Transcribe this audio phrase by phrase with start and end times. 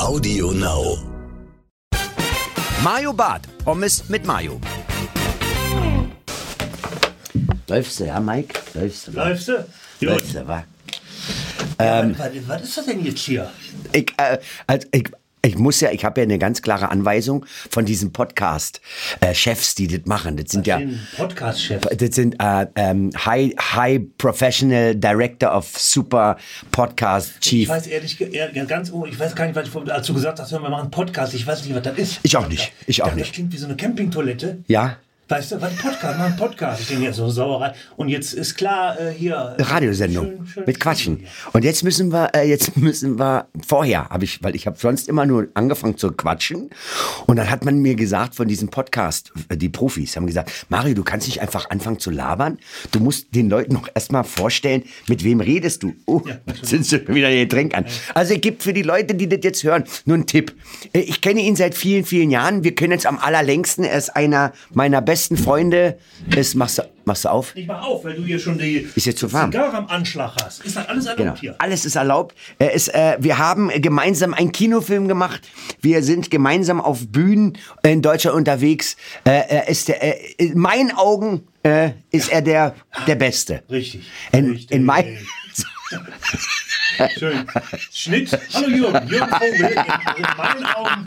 [0.00, 0.98] Audio Now.
[2.82, 4.60] Mayo Bart, Pommes mit Mayo.
[7.68, 8.58] Läufst du, ja, Mike?
[8.74, 9.28] Läufst du, wa?
[9.28, 9.66] Läufst du?
[10.00, 10.64] Läufst du, wa?
[11.78, 13.50] was, was ist das denn jetzt hier?
[13.92, 15.04] Ich, äh, also ich,
[15.42, 18.80] ich muss ja, ich habe ja eine ganz klare Anweisung von diesem Podcast.
[19.20, 20.36] Äh, Chefs, die das machen.
[20.36, 20.78] Das sind ja.
[20.78, 21.80] Den Podcast-Chef.
[21.80, 26.36] Das sind äh, ähm, High, High Professional Director of Super
[26.72, 27.68] Podcast Ich Chief.
[27.68, 28.18] weiß ehrlich,
[28.66, 31.34] ganz, oh, ich weiß gar nicht, was ich, als du gesagt hast, wir machen Podcast,
[31.34, 32.20] ich weiß nicht, was das ist.
[32.22, 32.72] Ich auch nicht.
[32.86, 33.30] Ich auch dachte, nicht.
[33.30, 34.58] Das klingt wie so eine Campingtoilette.
[34.66, 34.96] Ja,
[35.30, 36.80] Weißt du, was ein Podcast, mach einen Podcast.
[36.80, 37.72] Ich denke jetzt so Sauerei.
[37.96, 39.54] Und jetzt ist klar, äh, hier.
[39.58, 41.24] äh, Radiosendung schön- schön- mit Quatschen.
[41.52, 45.08] Und jetzt müssen wir, äh, jetzt müssen wir vorher habe ich, weil ich habe sonst
[45.08, 46.70] immer nur angefangen zu quatschen.
[47.26, 50.94] Und dann hat man mir gesagt von diesem Podcast, äh, die Profis haben gesagt, Mario,
[50.94, 52.58] du kannst nicht einfach anfangen zu labern.
[52.90, 55.94] Du musst den Leuten noch erstmal vorstellen, mit wem redest du.
[56.06, 57.84] Oh, jetzt sind sie wieder den Getränk an.
[58.14, 60.52] Also ich gebe für die Leute, die das jetzt hören, nur einen Tipp.
[60.92, 62.64] Äh, Ich kenne ihn seit vielen, vielen Jahren.
[62.64, 63.84] Wir kennen uns am allerlängsten.
[63.84, 65.98] Er ist einer meiner besten Freunde.
[66.36, 67.54] Ist, machst, du, machst du auf?
[67.56, 69.50] Ich mach auf, weil du hier schon die Ist jetzt zu warm.
[69.52, 70.64] Zigarre am Anschlag hast.
[70.64, 71.36] Ist das alles erlaubt Genau.
[71.36, 71.54] hier?
[71.58, 72.34] Alles ist erlaubt.
[72.58, 75.40] Er ist, äh, wir haben gemeinsam einen Kinofilm gemacht.
[75.80, 78.96] Wir sind gemeinsam auf Bühnen in Deutschland unterwegs.
[79.24, 82.74] Äh, ist der, äh, in meinen Augen äh, ist er der,
[83.06, 83.62] der Beste.
[83.70, 84.02] Richtig.
[84.32, 84.70] In, Richtig.
[84.70, 85.18] in meinen
[87.18, 87.46] Schön.
[87.92, 88.38] Schnitt.
[88.54, 89.08] Hallo Jürgen.
[89.08, 89.54] Jürgen Vogel.
[89.54, 91.04] In, in meinen Augen.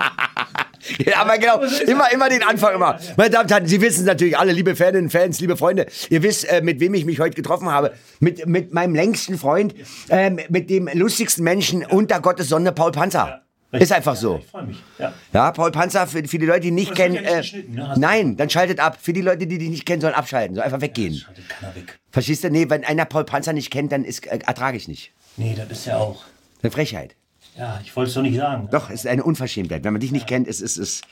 [1.05, 2.13] Ja, aber genau, so immer, er.
[2.13, 2.99] immer den Anfang immer.
[3.17, 6.23] Meine Damen und Herren, Sie wissen es natürlich alle, liebe Faninnen, Fans, liebe Freunde, ihr
[6.23, 7.93] wisst, äh, mit wem ich mich heute getroffen habe.
[8.19, 9.73] Mit, mit meinem längsten Freund,
[10.09, 13.41] äh, mit dem lustigsten Menschen unter Gottes Sonne, Paul Panzer.
[13.71, 14.37] Ist einfach so.
[14.43, 14.83] Ich freue mich.
[14.99, 15.13] Ja.
[15.33, 17.15] Ja, Paul Panzer, für, für die Leute, die nicht Das kennen.
[17.15, 17.95] ja nicht äh, ne?
[17.97, 18.99] Nein, dann schaltet ab.
[19.01, 20.55] Für die Leute, die dich nicht kennen, sollen abschalten.
[20.55, 21.15] Sollen einfach weggehen.
[21.15, 21.97] Schaltet keiner weg.
[22.11, 22.51] Verstehst du?
[22.51, 25.11] Nee, wenn einer Paul Panzer nicht kennt, dann ist, äh, ertrage ich nicht.
[25.37, 26.23] Nee, das ist ja auch.
[26.61, 27.15] Eine Frechheit.
[27.57, 28.67] Ja, ich wollte es doch nicht sagen.
[28.71, 29.83] Doch, es ist eine Unverschämtheit.
[29.83, 30.77] Wenn man dich nicht kennt, ist es.
[30.77, 31.03] Ist,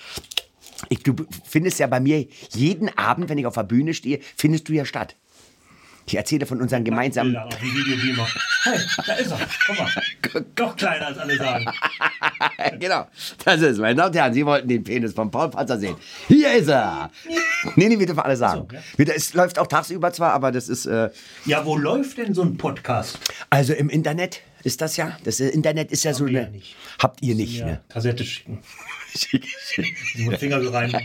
[0.90, 4.68] ich, du findest ja bei mir jeden Abend, wenn ich auf der Bühne stehe, findest
[4.68, 5.16] du ja statt.
[6.08, 7.32] Ich erzähle von unseren gemeinsamen.
[7.32, 8.28] Bilder auf dem Videobeamer.
[8.64, 9.40] Hey, da ist er.
[9.68, 10.46] Guck mal.
[10.56, 11.66] Doch kleiner als alle sagen.
[12.80, 13.08] genau,
[13.46, 15.96] das ist, meine Damen und Herren, Sie wollten den Penis von Paul Panzer sehen.
[16.28, 17.12] Hier ist er.
[17.76, 18.68] nee, nee, wir dürfen alles sagen.
[18.98, 19.14] So, ja.
[19.14, 20.88] Es läuft auch tagsüber zwar, aber das ist.
[20.88, 21.12] Äh,
[21.46, 23.20] Ja, wo läuft denn so ein Podcast?
[23.52, 25.18] Also im Internet ist das ja.
[25.24, 26.48] Das Internet ist ja so wir eine.
[26.48, 26.76] ja nicht.
[27.00, 27.82] Habt ihr nicht, Ja, ne?
[27.90, 28.60] Kassette schicken.
[30.16, 30.96] Mit Finger so rein.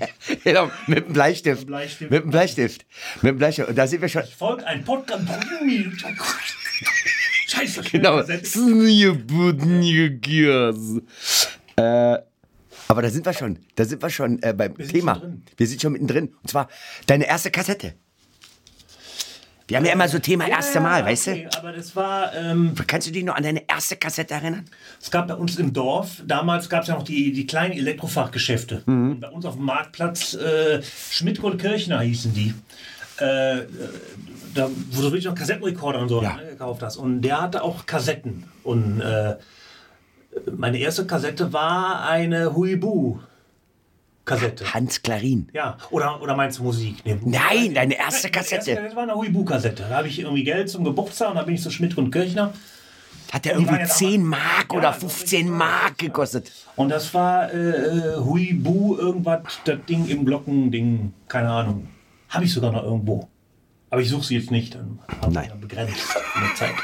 [0.44, 1.66] genau, mit dem Bleistift.
[1.66, 2.10] Bleistift.
[2.10, 2.86] Mit dem Bleistift.
[3.22, 3.68] Mit dem Bleistift.
[3.68, 4.22] Und da sind wir schon.
[4.24, 5.24] Folgt ein Podcast.
[7.48, 7.82] Scheiße.
[7.90, 8.20] Genau.
[11.76, 12.18] Äh,
[12.88, 13.58] aber da sind wir schon.
[13.74, 15.14] Da sind wir schon äh, beim sind Thema.
[15.14, 15.42] drin.
[15.56, 16.34] Wir sind schon mittendrin.
[16.42, 16.68] Und zwar
[17.06, 17.94] deine erste Kassette.
[19.68, 22.84] Wir haben ja immer so Thema erste Mal, weißt okay, Aber das war, ähm, du?
[22.86, 24.64] Kannst du dich noch an deine erste Kassette erinnern?
[25.00, 28.82] es gab bei uns im Dorf, damals gab es ja noch die, die kleinen Elektrofachgeschäfte.
[28.86, 29.12] Mhm.
[29.12, 32.54] Und bei uns auf dem Marktplatz, äh, Schmidt und Kirchner hießen die.
[33.18, 33.62] Äh,
[34.54, 36.36] da, wo du wirklich noch Kassettenrekorder und so Ja.
[36.36, 36.96] ne, gekauft hast.
[36.96, 38.44] Und der hatte auch Kassetten.
[38.62, 39.36] Und äh,
[40.56, 43.18] meine erste Kassette war eine Huibu.
[44.26, 44.74] Kassette.
[44.74, 45.48] Hans Klarin.
[45.54, 46.96] Ja, oder, oder meinst du Musik?
[47.04, 48.74] Nee, Nein, deine erste Kassette.
[48.74, 49.86] Das war eine Huibu-Kassette.
[49.88, 52.52] Da habe ich irgendwie Geld zum Geburtstag und da bin ich zu Schmidt und Kirchner.
[53.32, 56.52] Hat der irgendwie ja 10 damals- Mark Ja, oder das ist 15 richtig Mark gekostet?
[56.76, 61.88] Und das war äh, äh, Huibu, irgendwas, das Ding im Glockending, keine Ahnung.
[62.28, 63.28] Habe ich sogar noch irgendwo.
[63.90, 65.48] Aber ich suche sie jetzt nicht, dann habe Nein.
[65.50, 65.94] ja begrenzt
[66.34, 66.74] in der Zeit.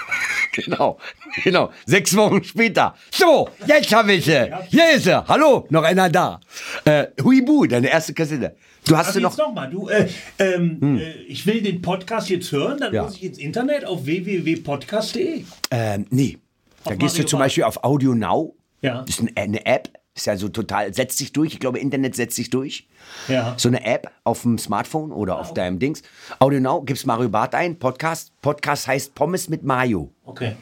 [0.64, 0.98] Genau,
[1.44, 1.72] genau.
[1.86, 2.94] Sechs Wochen später.
[3.10, 4.50] So, jetzt habe ich sie.
[4.68, 5.26] Hier ist sie.
[5.26, 6.40] Hallo, noch einer da.
[6.84, 8.54] Äh, Huibu, deine erste Kassette.
[8.86, 9.36] Du hast Also sie noch.
[9.38, 10.08] noch mal, du, äh,
[10.38, 13.04] ähm, äh, ich will den Podcast jetzt hören, dann Ja.
[13.04, 15.44] muss ich ins Internet auf www.podcast.de.
[15.70, 16.38] Ähm, nee.
[16.84, 17.38] Da Auf gehst du Mario zum.
[17.38, 18.54] Beispiel auf Audio Now.
[18.82, 19.02] Ja.
[19.02, 19.88] Das ist ein- eine App.
[20.14, 21.54] Ist ja so total, setzt sich durch.
[21.54, 22.86] Ich glaube, Internet setzt sich durch.
[23.28, 23.54] Ja.
[23.56, 26.02] So eine App auf dem Smartphone oder auf deinem Dings.
[26.38, 28.32] Audio Now, gibst Mario Barth ein, Podcast.
[28.42, 30.10] Podcast heißt Pommes mit Mayo.
[30.24, 30.56] Okay.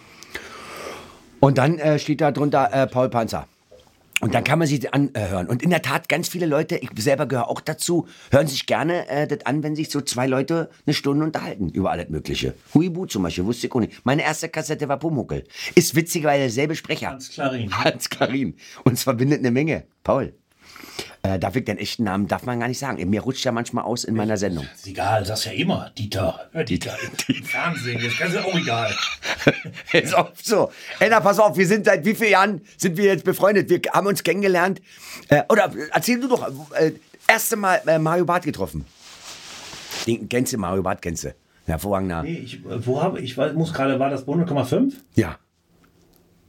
[1.40, 3.48] Und dann äh, steht da drunter äh, Paul Panzer.
[4.20, 5.48] Und dann kann man sich das anhören.
[5.48, 9.08] Und in der Tat, ganz viele Leute, ich selber gehöre auch dazu, hören sich gerne
[9.08, 12.54] äh, das an, wenn sich so zwei Leute eine Stunde unterhalten über alles Mögliche.
[12.74, 14.04] Huibu zum Beispiel, wusste ich auch nicht.
[14.04, 15.44] Meine erste Kassette war Pumuckel.
[15.74, 17.10] Ist witzig, weil derselbe Sprecher.
[17.10, 17.72] Hans Klarin.
[17.72, 18.54] Hans Karin.
[18.84, 19.84] Uns verbindet eine Menge.
[20.04, 20.34] Paul.
[21.22, 23.08] Äh, darf ich deinen echten Namen, darf man gar nicht sagen.
[23.10, 24.66] Mir rutscht ja manchmal aus in meiner Sendung.
[24.74, 25.90] Ist egal, sagst ja immer.
[25.98, 26.48] Dieter.
[26.52, 26.96] Hör Dieter.
[27.28, 28.00] Im Fernsehen.
[28.18, 28.94] Das ist auch egal.
[29.92, 30.70] Ist oft so.
[30.98, 33.68] Ey, na, pass auf, wir sind seit wie vielen Jahren sind wir jetzt befreundet?
[33.68, 34.80] Wir haben uns kennengelernt.
[35.28, 36.92] Äh, oder äh, erzähl du doch, äh,
[37.28, 38.86] erste Mal äh, Mario Barth getroffen.
[40.06, 41.34] Den kennst du, Mario Barth kennst du.
[41.66, 42.22] Hervorragender.
[42.22, 44.94] Nee, ich, äh, wo habe ich, muss gerade, war das Bund 0,5?
[45.14, 45.38] Ja.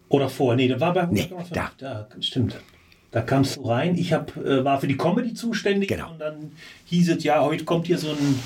[0.10, 1.54] Oder vor, nee, da war bei Nee, 100,5.
[1.54, 1.72] da.
[1.78, 2.08] da.
[2.20, 2.60] Stimmt.
[3.12, 3.98] Da kamst du rein.
[3.98, 5.90] Ich hab, äh, war für die Comedy zuständig.
[5.90, 6.12] Genau.
[6.12, 6.52] Und dann
[6.86, 8.40] hieß es, ja, heute kommt hier so ein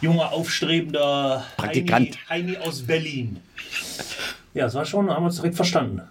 [0.00, 2.18] junger, aufstrebender Praktikant.
[2.28, 3.38] Heini, Heini aus Berlin.
[4.54, 6.02] Ja, das war schon, haben wir uns direkt verstanden.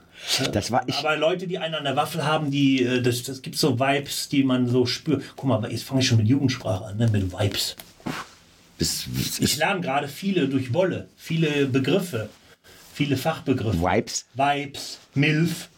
[0.52, 0.96] Das war ich.
[0.96, 4.30] Aber Leute, die einen an der Waffel haben, die, äh, das, das gibt so Vibes,
[4.30, 5.24] die man so spürt.
[5.36, 7.10] Guck mal, jetzt fange ich schon mit Jugendsprache an, ne?
[7.10, 7.76] mit Vibes.
[8.78, 12.30] Das, das Ich lerne gerade viele durch Wolle, viele Begriffe,
[12.94, 13.80] viele Fachbegriffe.
[13.80, 14.26] Vibes.
[14.34, 15.70] Vibes, Milf.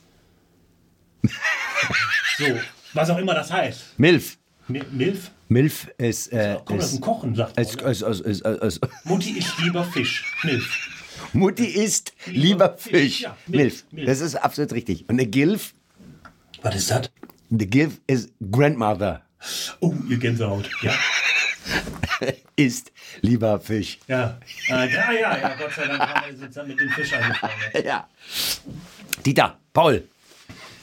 [2.38, 2.46] So,
[2.94, 3.98] was auch immer das heißt.
[4.00, 4.38] Milf.
[4.68, 5.32] Mi- Milf?
[5.50, 6.32] Milf ist.
[6.32, 7.66] Äh, Kommt aus ist, dem Kochen, sagt man.
[7.66, 7.92] ist, oder?
[7.92, 10.24] ist, ist, ist, ist, Mutti isst lieber Fisch.
[10.44, 10.90] Milf.
[11.34, 13.22] Mutti isst lieber Fisch, Fisch.
[13.22, 13.60] ja, Milf.
[13.62, 14.06] Milf, Milf.
[14.08, 15.02] Das ist absolut richtig.
[15.10, 15.74] Und eine Gilf,
[16.62, 17.12] Was ist das?
[17.52, 19.22] eine Gilf ist Grandmother.
[19.82, 20.70] Oh, ihr Gänsehaut.
[20.82, 20.94] Ja,
[22.56, 22.92] Isst
[23.22, 23.98] lieber Fisch.
[24.08, 24.40] ja.
[24.70, 27.54] Ah, ja, ja, ja, Gott sei Dank haben wir jetzt mit dem Fisch angefangen.
[27.86, 28.08] Ja.
[29.26, 30.08] Dieter, Paul.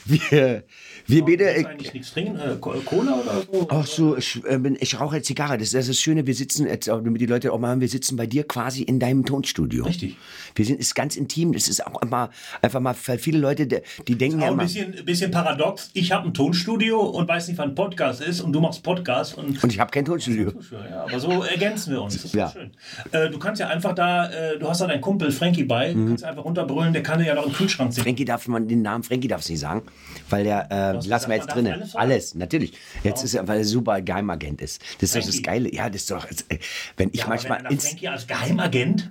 [0.04, 0.64] Wir,
[1.10, 1.44] wir beide.
[1.50, 2.36] Äh, eigentlich nichts trinken?
[2.38, 3.66] Äh, Co- Cola oder so?
[3.70, 5.58] Ach so, ich, äh, bin- ich rauche jetzt Zigarre.
[5.58, 7.88] Das, das ist das Schöne, wir sitzen, jetzt, damit die Leute auch mal hören, wir
[7.88, 9.84] sitzen bei dir quasi in deinem Tonstudio.
[9.84, 10.16] Richtig.
[10.54, 11.52] Wir sind, ist ganz intim.
[11.52, 12.30] Das ist auch immer,
[12.62, 13.78] einfach mal, für viele Leute, die,
[14.08, 14.62] die denken ja Auch ein immer.
[14.64, 15.90] bisschen, bisschen paradox.
[15.94, 19.62] Ich habe ein Tonstudio und weiß nicht, wann Podcast ist und du machst Podcast und
[19.62, 20.52] Und ich habe kein Tonstudio.
[20.70, 22.14] Ja, aber so ergänzen wir uns.
[22.14, 22.50] Das ist Ja.
[22.50, 22.70] schön.
[23.12, 26.02] Äh, du kannst ja einfach da, äh, du hast da deinen Kumpel Frankie bei, Mhm.
[26.02, 28.04] du kannst einfach runterbrüllen, der kann ja noch im Kühlschrank sehen.
[28.04, 29.82] Frankie darf man, den Namen Frankie darf nicht sagen,
[30.28, 31.72] weil der, äh, Was, lassen wir jetzt drinnen.
[31.72, 32.72] alles Alles, natürlich.
[33.02, 34.80] Jetzt ist er, weil er super Geheimagent ist.
[35.00, 35.42] Das ist doch das.
[35.42, 35.72] Geile.
[35.74, 36.58] Ja, das ist doch, äh,
[36.96, 39.10] wenn ich Ja, manchmal wenn Frankie als Geheimagent,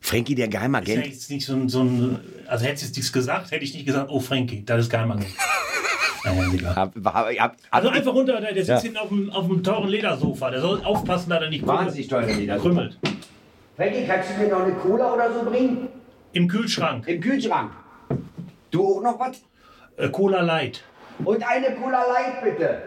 [0.00, 2.96] Frankie der ist ja Geheimagent, jetzt nicht so ein, so ein also hättest du jetzt
[2.96, 5.26] nichts gesagt, hätte ich nicht gesagt, oh Frankie, das ist Geheimagent.
[6.24, 6.76] Egal.
[6.76, 8.80] hab, hab, hab, Also einfach runter, der, der sitzt Ja.
[8.80, 12.26] hinten auf dem, auf dem teuren Ledersofa, der soll aufpassen, dass er nicht Wahnsinnig teuer
[12.26, 12.68] Ledersofa.
[12.68, 12.98] krümmelt.
[13.76, 15.88] Frankie, kannst du mir noch eine Cola oder so bringen?
[16.32, 17.72] Im Kühlschrank, Im Kühlschrank.
[18.70, 19.42] Du auch noch was?
[19.96, 20.82] äh, Cola Light.
[21.24, 22.82] Und eine Cola Light bitte.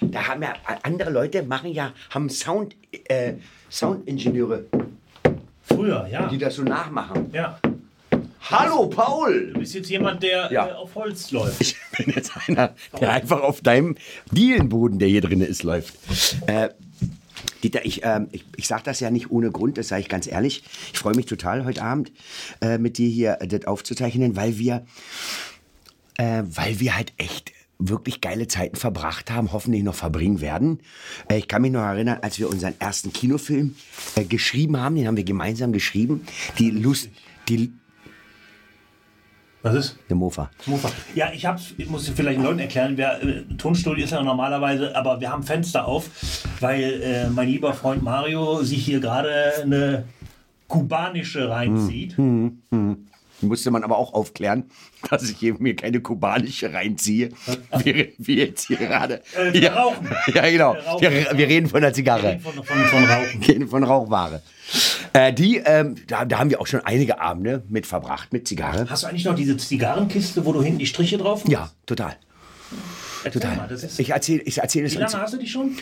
[0.00, 0.52] Da haben ja
[0.82, 2.76] andere Leute machen ja haben Sound
[3.08, 3.34] äh,
[3.70, 4.66] Soundingenieure,
[5.62, 6.26] Früher, ja.
[6.28, 7.30] die das so nachmachen.
[7.32, 7.58] Ja.
[8.50, 9.52] Hallo Paul.
[9.54, 10.68] Du bist jetzt jemand, der Ja.
[10.68, 11.60] äh, auf Holz läuft.
[11.60, 13.96] Ich bin jetzt einer, der einfach auf deinem
[14.30, 15.94] Dielenboden, der hier drin ist, läuft.
[16.46, 16.68] Äh,
[17.64, 20.26] Dieter, ich, ähm, ich, ich sage das ja nicht ohne Grund, das sage ich ganz
[20.26, 20.62] ehrlich.
[20.92, 22.12] Ich freue mich total heute Abend
[22.60, 24.84] äh, mit dir hier äh, das aufzuzeichnen, weil wir,
[26.18, 30.80] äh, weil wir halt echt wirklich geile Zeiten verbracht haben, hoffentlich noch verbringen werden.
[31.28, 33.74] Äh, ich kann mich noch erinnern, als wir unseren ersten Kinofilm
[34.14, 36.26] äh, geschrieben haben, den haben wir gemeinsam geschrieben.
[36.58, 37.08] Die Lust,
[37.48, 37.72] die,
[39.64, 39.96] Was ist?
[40.10, 40.50] der Mofa.
[40.66, 40.90] Mofa.
[41.14, 44.94] Ja, ich hab's, ich muss vielleicht den Leuten erklären, wer, äh, Tonstudio ist ja normalerweise,
[44.94, 46.10] aber wir haben Fenster auf,
[46.60, 49.32] weil äh, mein lieber Freund Mario sich hier gerade
[49.62, 50.04] eine
[50.68, 52.14] kubanische reinzieht.
[53.40, 54.64] Musste man aber auch aufklären,
[55.10, 57.30] dass ich hier mir keine kubanische reinziehe.
[57.84, 59.22] Wir, wir jetzt hier gerade.
[59.34, 60.08] Äh, wir ja, rauchen.
[60.34, 60.74] ja, genau.
[60.74, 61.00] Wir rauchen.
[61.00, 62.38] Wir, wir reden von der Zigarre.
[62.40, 63.40] Von, von, von Rauchen.
[63.40, 64.42] Wir reden von Rauchware.
[65.14, 68.90] Äh, die, ähm, da, da haben wir auch schon einige Abende mit verbracht, mit Zigarre.
[68.90, 71.52] Hast du eigentlich noch diese Zigarrenkiste, wo du hinten die Striche drauf machst?
[71.52, 72.16] Ja, total.
[73.22, 73.56] Erzähl total.
[73.56, 75.76] Mal, Ich erzähle ich erzähl es wie lange hast du die schon?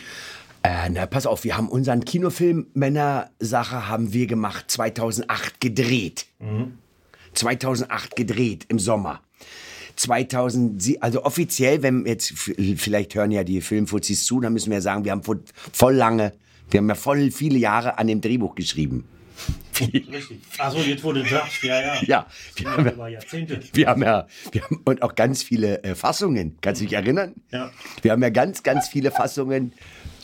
[0.61, 6.27] Äh, na, pass auf, wir haben unseren Kinofilm Männersache haben wir gemacht 2008 gedreht.
[7.33, 9.21] 2008 gedreht im Sommer.
[9.95, 12.33] 2000, also offiziell, wenn jetzt,
[12.77, 15.39] vielleicht hören ja die Filmfuzis zu, dann müssen wir sagen, wir haben vo-
[15.71, 16.33] voll lange,
[16.71, 19.05] wir haben ja voll viele Jahre an dem Drehbuch geschrieben.
[19.79, 20.39] Richtig.
[20.59, 21.95] Achso, jetzt wurde sagst, ja, ja.
[22.03, 23.59] Ja, wir haben, Über ja- Jahrzehnte.
[23.73, 26.57] wir haben ja, wir haben und auch ganz viele äh, Fassungen.
[26.61, 27.33] Kannst du dich erinnern?
[27.51, 27.71] Ja.
[28.01, 29.73] Wir haben ja ganz, ganz viele Fassungen.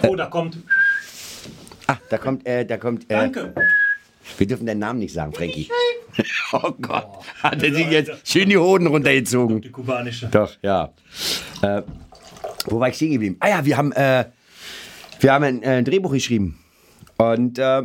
[0.07, 0.57] Oh, da kommt.
[1.87, 3.03] Ah, da kommt, äh, da kommt.
[3.05, 3.55] Äh, Danke.
[4.37, 5.69] Wir dürfen deinen Namen nicht sagen, Frankie.
[6.51, 7.07] Oh Gott,
[7.41, 9.61] hat er sich jetzt schön die Hoden runtergezogen.
[9.61, 10.27] Die kubanische.
[10.27, 10.91] Doch, ja.
[11.61, 11.83] Äh,
[12.65, 13.37] wo war ich stehen geblieben?
[13.39, 14.25] Ah ja, wir haben, äh,
[15.21, 16.59] wir haben ein äh, Drehbuch geschrieben.
[17.17, 17.83] Und, äh,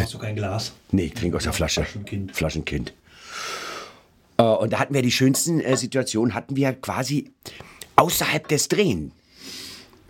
[0.00, 0.72] Hast du kein Glas?
[0.92, 1.82] nee, ich trinke aus der Flasche.
[1.82, 2.34] Flaschenkind.
[2.36, 2.92] Flaschenkind.
[4.38, 7.30] Äh, und da hatten wir die schönsten äh, Situationen, hatten wir quasi
[7.96, 9.12] außerhalb des Drehen.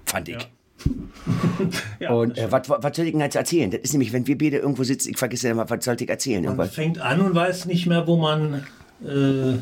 [0.04, 0.48] Fand ich.
[1.98, 3.70] Ja, Und äh, was, was was soll ich denn jetzt erzählen?
[3.70, 6.42] Das ist nämlich, wenn wir beide irgendwo sitzen, ich vergesse immer, was sollte ich erzählen?
[6.42, 6.74] man Irgendwas.
[6.74, 8.64] fängt an und weiß nicht mehr, wo man.
[9.04, 9.58] Äh,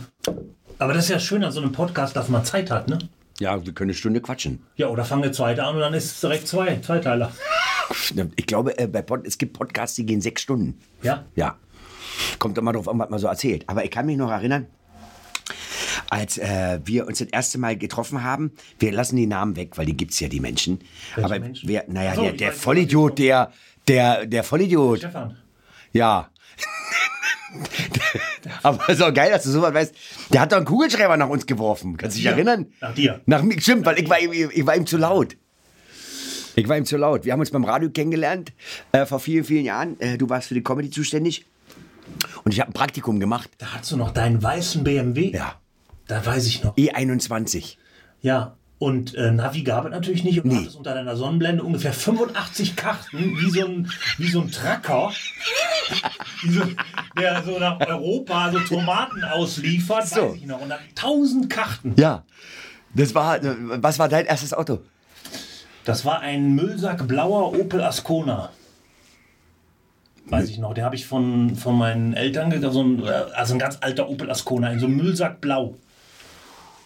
[0.78, 2.98] aber das ist ja schön an so einem Podcast, dass man Zeit hat, ne?
[3.40, 4.64] Ja, wir können eine Stunde quatschen.
[4.76, 7.32] Ja, oder fange eine zweite an und dann ist es direkt zwei, Zweiteiler.
[8.36, 10.80] Ich glaube, äh, bei Pod, es gibt Podcasts, die gehen sechs Stunden.
[11.02, 11.24] Ja?
[11.34, 11.56] Ja.
[12.38, 13.64] Kommt immer drauf an, was man so erzählt.
[13.68, 14.66] Aber ich kann mich noch erinnern,
[16.08, 19.86] als äh, wir uns das erste Mal getroffen haben, wir lassen die Namen weg, weil
[19.86, 20.80] die gibt's ja, die Menschen.
[21.16, 21.68] Aber Menschen?
[21.68, 23.52] wer, naja, so, der, der weiß, Vollidiot, der,
[23.86, 25.36] der, der Vollidiot, Stefan.
[25.92, 26.30] ja,
[28.62, 29.94] Aber ist auch geil, dass du sowas weißt.
[30.32, 31.96] Der hat doch einen Kugelschreiber nach uns geworfen.
[31.96, 32.66] Kannst du dich erinnern?
[32.80, 33.20] Nach dir.
[33.26, 35.36] Nach mir, stimmt, weil ich war, ihm, ich war ihm zu laut.
[36.54, 37.24] Ich war ihm zu laut.
[37.24, 38.52] Wir haben uns beim Radio kennengelernt
[38.92, 40.00] äh, vor vielen, vielen Jahren.
[40.00, 41.44] Äh, du warst für die Comedy zuständig.
[42.44, 43.50] Und ich habe ein Praktikum gemacht.
[43.58, 45.32] Da hast du noch deinen weißen BMW.
[45.32, 45.60] Ja.
[46.06, 46.76] Da weiß ich noch.
[46.76, 47.76] E21.
[48.22, 48.55] Ja.
[48.78, 50.38] Und äh, Navi gab es natürlich nicht.
[50.44, 50.60] Und du Nee.
[50.62, 55.12] hattest unter deiner Sonnenblende ungefähr 85 Karten, wie so ein, wie so ein Tracker,
[56.46, 56.60] so,
[57.18, 60.28] der so nach Europa so Tomaten ausliefert, So.
[60.30, 60.60] weiß ich noch.
[60.60, 61.94] Und dann 1000 Karten.
[61.96, 62.24] Ja.
[62.94, 64.80] Das war, äh, was war dein erstes Auto?
[65.86, 68.50] Das war ein Müllsack blauer Opel Ascona.
[70.28, 70.74] Weiß ich noch.
[70.74, 72.74] Den habe ich von, von meinen Eltern gekauft.
[72.74, 75.76] So ein, äh, also ein ganz alter Opel Ascona in so einem Müllsack blau.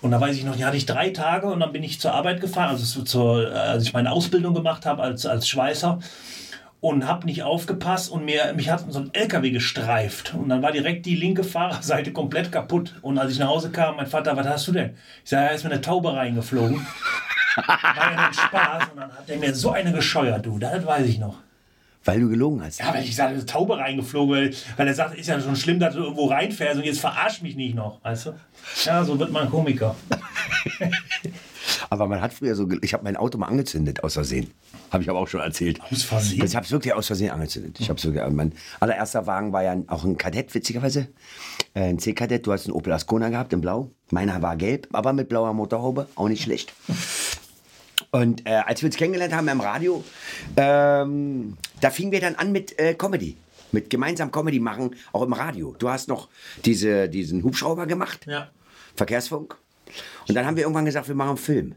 [0.02, 2.12] Und da weiß ich noch, den hatte ich drei Tage und dann bin ich zur
[2.14, 5.98] Arbeit gefahren, also zu- zur, äh, als ich meine Ausbildung gemacht habe als, als Schweißer
[6.80, 10.72] und habe nicht aufgepasst und mir, mich hat so ein LKW gestreift und dann war
[10.72, 12.94] direkt die linke Fahrerseite komplett kaputt.
[13.02, 14.96] Und als ich nach Hause kam, mein Vater, was hast du denn?
[15.22, 16.86] Ich sage, da ist mir eine Taube reingeflogen.
[17.56, 17.78] War
[18.12, 21.18] ja nur Spaß und dann hat er mir so eine gescheuert, du, das weiß ich
[21.18, 21.36] noch.
[22.04, 22.80] Weil du gelogen hast.
[22.80, 25.78] Ja, weil ich sage, eine Taube reingeflogen, weil, weil er sagt, ist ja schon schlimm,
[25.78, 28.32] dass du irgendwo reinfährst und jetzt verarsch mich nicht noch, weißt du?
[28.86, 29.94] Ja, so wird man Komiker.
[31.90, 34.50] Aber man hat früher so, ich habe mein Auto mal angezündet, aus Versehen.
[34.90, 35.80] Habe ich aber auch schon erzählt.
[35.90, 36.44] Aus Versehen?
[36.44, 37.78] Ich habe es wirklich aus Versehen angezündet.
[37.80, 41.08] Ich habe sogar, mein allererster Wagen war ja auch ein Kadett, witzigerweise.
[41.74, 42.46] Äh, Ein C-Kadett.
[42.46, 43.90] Du hast einen Opel Ascona gehabt in Blau.
[44.10, 46.08] Meiner war gelb, aber mit blauer Motorhaube.
[46.16, 46.72] Auch nicht schlecht.
[48.10, 50.04] Und äh, als wir uns kennengelernt haben im Radio,
[50.56, 53.36] ähm, da fingen wir dann an mit äh, Comedy.
[53.72, 55.76] Mit gemeinsam Comedy machen, auch im Radio.
[55.78, 56.28] Du hast noch
[56.64, 58.26] diese, diesen Hubschrauber gemacht.
[58.26, 58.50] Ja.
[58.96, 59.56] Verkehrsfunk.
[60.26, 61.74] Und dann haben wir irgendwann gesagt, wir machen einen Film.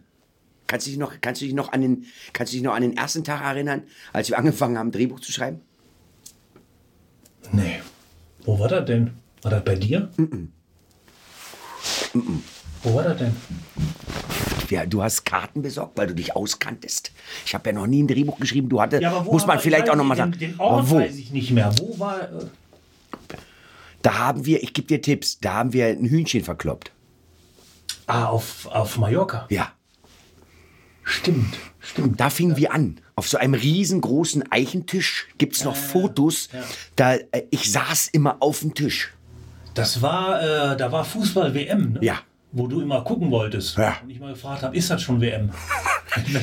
[0.66, 2.82] Kannst du dich noch, kannst du dich noch, an, den, kannst du dich noch an
[2.82, 5.62] den ersten Tag erinnern, als wir angefangen haben, ein Drehbuch zu schreiben?
[7.52, 7.82] Nee.
[8.44, 9.12] Wo war das denn?
[9.44, 10.10] War das bei dir?
[12.82, 13.36] Wo war das denn?
[14.74, 17.12] Ja, du hast Karten besorgt, weil du dich auskanntest.
[17.46, 18.70] Ich habe ja noch nie ein Drehbuch geschrieben.
[18.70, 20.32] Du hatte, Ja, muss man vielleicht ich auch noch mal weiß sagen.
[20.32, 20.96] Den, den Ort wo?
[20.98, 21.72] weiß ich nicht mehr.
[21.80, 22.22] Wo war.
[22.24, 22.46] Äh,
[24.02, 26.92] Da haben wir, ich gebe dir Tipps, da haben wir ein Hühnchen verkloppt.
[28.08, 29.46] ah, auf, auf Mallorca.
[29.50, 29.72] Ja.
[31.04, 31.56] Stimmt.
[31.80, 32.20] Stimmt.
[32.20, 33.00] Da fingen wir an.
[33.16, 36.50] Auf so einem riesengroßen Eichentisch gibt es noch Fotos.
[36.96, 39.14] Da, äh, ich saß immer auf dem Tisch.
[39.74, 42.00] Das war, äh, da war Fußball-WM, ne?
[42.02, 42.20] Ja.
[42.56, 43.78] Wo du immer gucken wolltest.
[43.78, 43.98] Ja.
[44.04, 45.50] Und ich mal gefragt habe, ist das schon WM?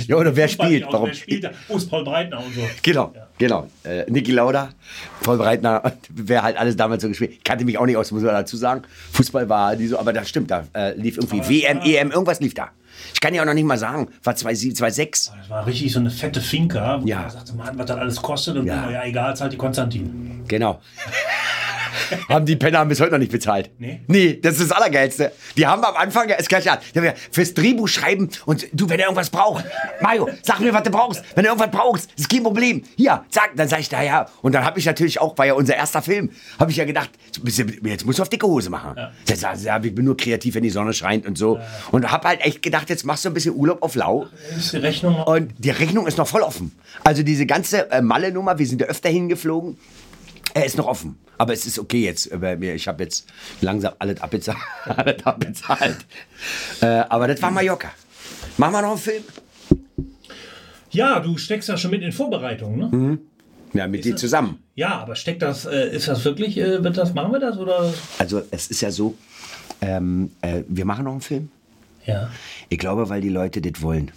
[0.08, 0.84] Ja, oder wer spielt?
[0.84, 1.06] aus, Warum?
[1.10, 1.50] Wer spielt da?
[1.68, 2.60] Wo ist Paul Breitner und so?
[2.82, 3.68] Genau, genau.
[3.84, 4.70] Äh, Niki Lauda,
[5.22, 7.30] Paul Breitner, wer halt alles damals so gespielt.
[7.34, 8.82] Ich kannte mich auch nicht aus, muss man dazu sagen.
[9.12, 12.52] Fußball war die so, aber das stimmt, da äh, lief irgendwie WM, EM, irgendwas lief
[12.52, 12.70] da.
[13.14, 15.30] Ich kann ja auch noch nicht mal sagen, war 2,7, 2,6.
[15.38, 17.20] Das war richtig so eine fette Finca, wo Ja.
[17.20, 18.56] man sagte, Mann, was das alles kostet.
[18.56, 18.90] Und Ja.
[18.90, 20.42] ja, egal, zahlt die Konstantin.
[20.48, 20.80] Genau.
[22.28, 23.70] haben die Penner bis heute noch nicht bezahlt.
[23.78, 24.00] Nee?
[24.06, 25.32] Nee, das ist das Allergeilste.
[25.56, 28.88] Die haben am Anfang, ist gleich an, die haben gesagt, fürs Drehbuch schreiben und du,
[28.88, 29.64] wenn du irgendwas brauchst,
[30.00, 31.22] Mario, sag mir, was du brauchst.
[31.34, 32.82] Wenn du irgendwas brauchst, ist kein Problem.
[32.96, 34.26] Hier, sag, dann sag ich da ja.
[34.42, 37.10] Und dann habe ich natürlich auch, war ja unser erster Film, habe ich ja gedacht,
[37.84, 38.94] jetzt musst du auf dicke Hose machen.
[38.96, 39.12] Ja.
[39.62, 41.58] Ja, ich bin nur kreativ, wenn die Sonne scheint und so.
[41.90, 44.26] Und habe halt echt gedacht, jetzt machst du ein bisschen Urlaub auf Lau.
[44.56, 45.26] Ist die Rechnung noch?
[45.26, 46.72] Und die Rechnung ist noch voll offen.
[47.04, 49.78] Also diese ganze äh, Malle-Nummer, wir sind ja öfter hingeflogen,
[50.54, 51.18] er ist noch offen.
[51.38, 52.28] Aber es ist okay jetzt.
[52.40, 52.74] Bei mir.
[52.74, 53.26] Ich habe jetzt
[53.60, 54.58] langsam alles abbezahlt.
[54.84, 55.96] alles abbezahlt.
[56.80, 57.90] Äh, aber das war Mallorca.
[58.56, 59.24] Machen wir noch einen Film?
[60.90, 62.88] Ja, du steckst ja schon mit in Vorbereitung, ne?
[62.90, 63.18] Mhm.
[63.72, 64.58] Ja, mit dir zusammen.
[64.74, 67.94] Ja, aber steckt das, äh, ist das wirklich, äh, wird das, machen wir das oder?
[68.18, 69.16] Also es ist ja so,
[69.80, 71.50] ähm, äh, wir machen noch einen Film.
[72.04, 72.30] Ja.
[72.68, 74.10] Ich glaube, weil die Leute das wollen.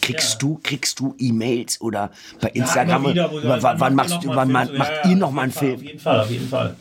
[0.00, 0.38] Kriegst Ja.
[0.38, 2.10] du, kriegst du E-Mails oder
[2.40, 3.04] bei Ja, Instagram?
[3.04, 5.32] immer wieder, wann, wann, macht machst ihr du, wann macht ja, ja, ihr noch auf
[5.34, 5.74] mal einen jeden Fall, Film?
[5.76, 6.76] Auf jeden Fall, auf jeden Fall.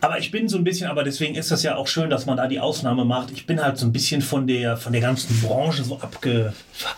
[0.00, 2.36] Aber ich bin so ein bisschen, aber deswegen ist das ja auch schön, dass man
[2.36, 3.32] da die Ausnahme macht.
[3.32, 6.52] Ich bin halt so ein bisschen von der, von der ganzen Branche so abge,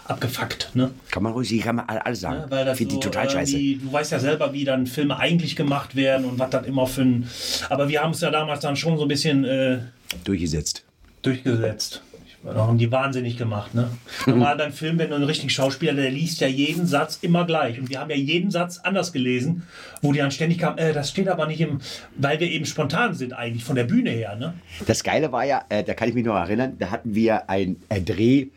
[0.04, 0.90] abgefuckt, ne?
[1.10, 2.44] Kann man ruhig, ich kann man alles sagen.
[2.50, 3.56] Ja, das Finde so, ich total scheiße.
[3.56, 7.00] Du weißt ja selber, wie dann Filme eigentlich gemacht werden und was das immer für
[7.02, 7.28] ein.
[7.70, 9.78] Aber wir haben es ja damals dann schon so ein bisschen äh,
[10.24, 10.84] Durchgesetzt.
[11.22, 12.02] durchgesetzt.
[12.44, 13.90] Da haben die wahnsinnig gemacht, ne?
[14.26, 17.78] Normal beim Film, wenn du einen richtigen Schauspieler, der liest ja jeden Satz immer gleich.
[17.78, 19.62] Und wir haben ja jeden Satz anders gelesen,
[20.00, 21.80] wo die dann ständig kamen, äh, das steht aber nicht im,
[22.16, 24.54] weil wir eben spontan sind eigentlich von der Bühne her, ne?
[24.86, 27.76] Das Geile war ja, äh, da kann ich mich noch erinnern, da hatten wir ein
[27.88, 28.48] äh, Dreh,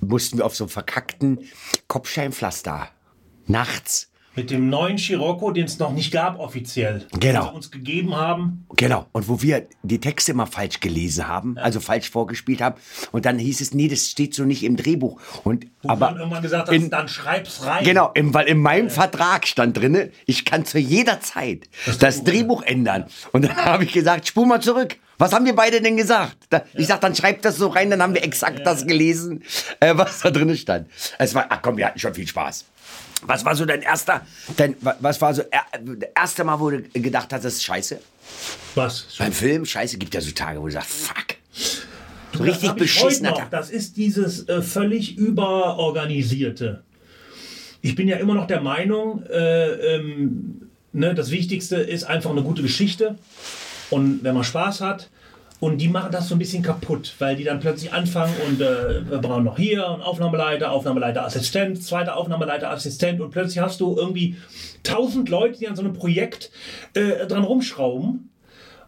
[0.00, 1.38] mussten wir auf so einem verkackten
[1.86, 2.88] Kopfsteinpflaster
[3.46, 7.04] nachts Mit dem neuen Scirocco, den es noch nicht gab offiziell.
[7.18, 7.40] Genau.
[7.42, 8.64] Den sie uns gegeben haben.
[8.76, 9.06] Genau.
[9.10, 12.76] Und wo wir die Texte immer falsch gelesen haben, also falsch vorgespielt haben.
[13.10, 15.20] Und dann hieß es, nee, das steht so nicht im Drehbuch.
[15.42, 17.84] Und, Wo aber irgendwann gesagt hat, in- dann schreib's rein.
[17.84, 21.68] Genau, im, weil in meinem Vertrag stand drinne, ich kann zu jeder Zeit
[21.98, 23.06] das, Drehbuch ändern.
[23.32, 24.96] Und dann habe ich gesagt, spul mal zurück.
[25.18, 26.36] Was haben wir beide denn gesagt?
[26.50, 29.42] Da, Ich sag, dann schreibt das so rein, dann haben wir exakt das gelesen,
[29.80, 30.88] äh, was da drin stand.
[31.18, 32.64] Es war, ach komm, wir hatten schon viel Spaß.
[33.22, 35.64] Was war so dein erster, dein, wa- was war so er,
[36.16, 38.00] erste Mal, wo du gedacht hast, das ist scheiße?
[38.74, 39.06] Was?
[39.18, 41.36] Beim Film, scheiße, gibt ja so Tage, wo du sagst, fuck.
[42.32, 42.70] So Das richtig.
[43.36, 43.50] Tag.
[43.50, 46.82] Das ist dieses äh, völlig überorganisierte.
[47.82, 52.42] Ich bin ja immer noch der Meinung, äh, ähm, ne, das Wichtigste ist einfach eine
[52.42, 53.18] gute Geschichte.
[53.90, 55.10] Und wenn man Spaß hat,
[55.60, 59.08] und die machen das so ein bisschen kaputt, weil die dann plötzlich anfangen und äh,
[59.08, 64.36] wir brauchen noch hier einen Aufnahmeleiter, Aufnahmeleiter-Assistent, zweiter Aufnahmeleiter-Assistent und plötzlich hast du irgendwie
[64.82, 66.50] tausend Leute, die an so einem Projekt
[66.94, 68.26] äh, dran rumschrauben.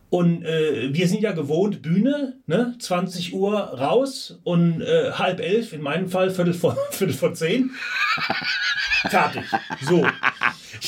[0.09, 2.75] Und äh, wir sind ja gewohnt, Bühne, ne?
[2.79, 7.71] 20 Uhr raus und äh, halb elf, in meinem Fall Viertel vor, Viertel vor zehn.
[9.09, 9.45] Fertig.
[9.83, 10.07] So.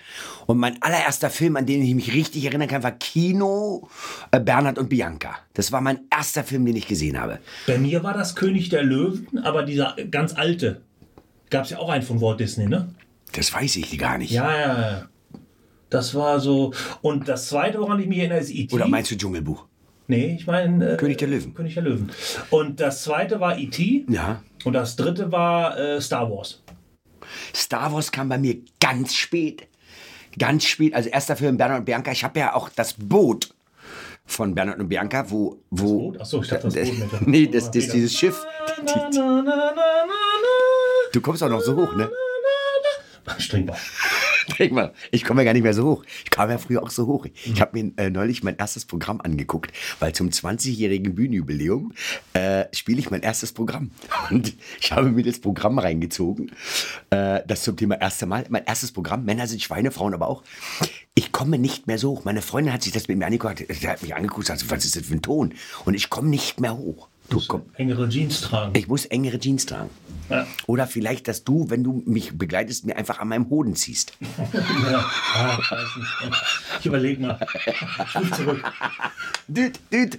[0.44, 3.88] Und mein allererster Film, an den ich mich richtig erinnern kann, war Kino
[4.30, 5.38] äh, Bernhard und Bianca.
[5.54, 7.38] Das war mein erster Film, den ich gesehen habe.
[7.66, 10.82] Bei mir war das König der Löwen, aber dieser ganz alte.
[11.48, 12.88] Gab es ja auch einen von Walt Disney, ne?
[13.32, 14.30] Das weiß ich gar nicht.
[14.30, 15.08] Ja, ja, ja.
[15.90, 16.72] Das war so.
[17.02, 18.74] Und das zweite, woran ich mich erinnere, ist E.T.
[18.74, 19.66] Oder meinst du Dschungelbuch?
[20.06, 20.94] Nee, ich meine.
[20.94, 21.54] Äh, König der Löwen.
[21.54, 22.10] König der Löwen.
[22.50, 24.06] Und das zweite war E.T.
[24.08, 24.42] Ja.
[24.64, 26.62] Und das dritte war äh, Star Wars.
[27.54, 29.68] Star Wars kam bei mir ganz spät.
[30.38, 30.94] Ganz spät.
[30.94, 32.10] Also erster Film Bernhard und Bianca.
[32.10, 33.54] Ich habe ja auch das Boot
[34.24, 35.58] von Bernhard und Bianca, wo...
[35.70, 36.18] wo Boot?
[36.20, 37.92] Ach so, ich dachte, das Boot mit Nee, das, das, Peter.
[37.94, 38.44] dieses Schiff.
[41.12, 42.10] Du kommst auch noch so hoch, ne?
[44.58, 46.04] Denk mal, ich komme ja gar nicht mehr so hoch.
[46.24, 47.26] Ich kam ja früher auch so hoch.
[47.44, 51.92] Ich habe mir äh, neulich mein erstes Programm angeguckt, weil zum 20-jährigen Bühnenjubiläum
[52.32, 53.90] äh, spiele ich mein erstes Programm.
[54.30, 56.52] Und ich habe mir das Programm reingezogen,
[57.10, 58.44] äh, das zum Thema erste Mal.
[58.48, 60.42] Mein erstes Programm, Männer sind Schweine, Frauen aber auch.
[61.14, 62.24] Ich komme nicht mehr so hoch.
[62.24, 64.84] Meine Freundin hat sich das mit mir angeguckt, die hat mich angeguckt und gesagt, was
[64.84, 65.54] ist das für ein Ton?
[65.84, 67.08] Und ich komme nicht mehr hoch.
[67.32, 68.72] Du, komm, Engere Jeans tragen.
[68.76, 69.88] ich muss engere Jeans tragen.
[70.28, 70.46] Ja.
[70.66, 74.12] Oder vielleicht, dass du, wenn du mich begleitest, mir einfach an meinem Hoden ziehst.
[74.90, 76.42] Ja, ah, ich weiß nicht.
[76.80, 77.38] Ich überlege mal.
[78.22, 78.62] Ich zurück.
[79.48, 80.18] Düt, düt.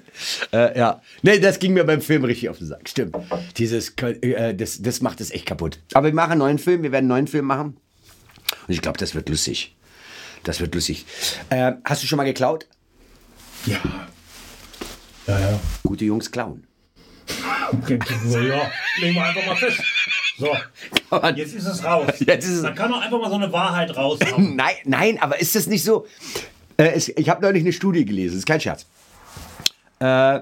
[0.51, 1.01] Äh, ja.
[1.21, 2.89] Nee, das ging mir beim Film richtig auf den Sack.
[2.89, 3.15] Stimmt.
[3.57, 5.79] Dieses, äh, das, das macht es echt kaputt.
[5.93, 6.81] Aber wir machen einen neuen Film.
[6.83, 7.77] Wir werden einen neuen Film machen.
[8.67, 9.75] Und ich glaube, das wird lustig.
[10.43, 11.05] Das wird lustig.
[11.49, 12.67] Äh, hast du schon mal geklaut?
[13.65, 13.77] Ja.
[15.27, 15.59] Ja, ja.
[15.83, 16.65] Gute Jungs klauen.
[17.71, 18.69] Okay, so, ja.
[18.99, 19.81] Legen wir einfach mal fest.
[20.37, 20.47] So,
[21.35, 22.07] jetzt ist es raus.
[22.19, 24.55] Jetzt ist es- Man kann doch einfach mal so eine Wahrheit raushauen.
[24.55, 26.05] Nein, nein, aber ist das nicht so?
[26.77, 28.85] Äh, es, ich habe neulich eine Studie gelesen, ist kein Scherz.
[29.99, 30.39] Äh,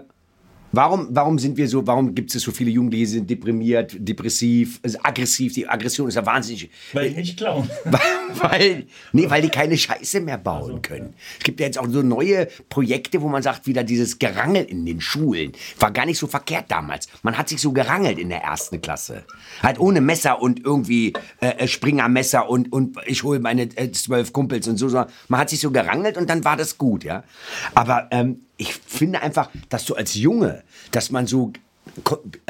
[0.72, 4.80] Warum, warum sind wir so, warum gibt es so viele Jugendliche, die sind deprimiert, depressiv,
[4.84, 5.54] also aggressiv?
[5.54, 6.70] Die Aggression ist ja wahnsinnig.
[6.94, 7.70] Weil ich nicht klauen.
[8.42, 11.14] weil, nee, weil die keine Scheiße mehr bauen können.
[11.38, 14.86] Es gibt ja jetzt auch so neue Projekte, wo man sagt, wieder dieses Gerangel in
[14.86, 15.52] den Schulen.
[15.80, 17.08] War gar nicht so verkehrt damals.
[17.24, 19.26] Man hat sich so gerangelt in der ersten Klasse.
[19.62, 24.68] Halt ohne Messer und irgendwie äh, Springermesser und, und ich hole meine äh, zwölf Kumpels
[24.68, 24.88] und so.
[25.28, 27.24] Man hat sich so gerangelt und dann war das gut, ja.
[27.74, 31.52] Aber ähm, ich finde einfach, dass du als Junge, dass man so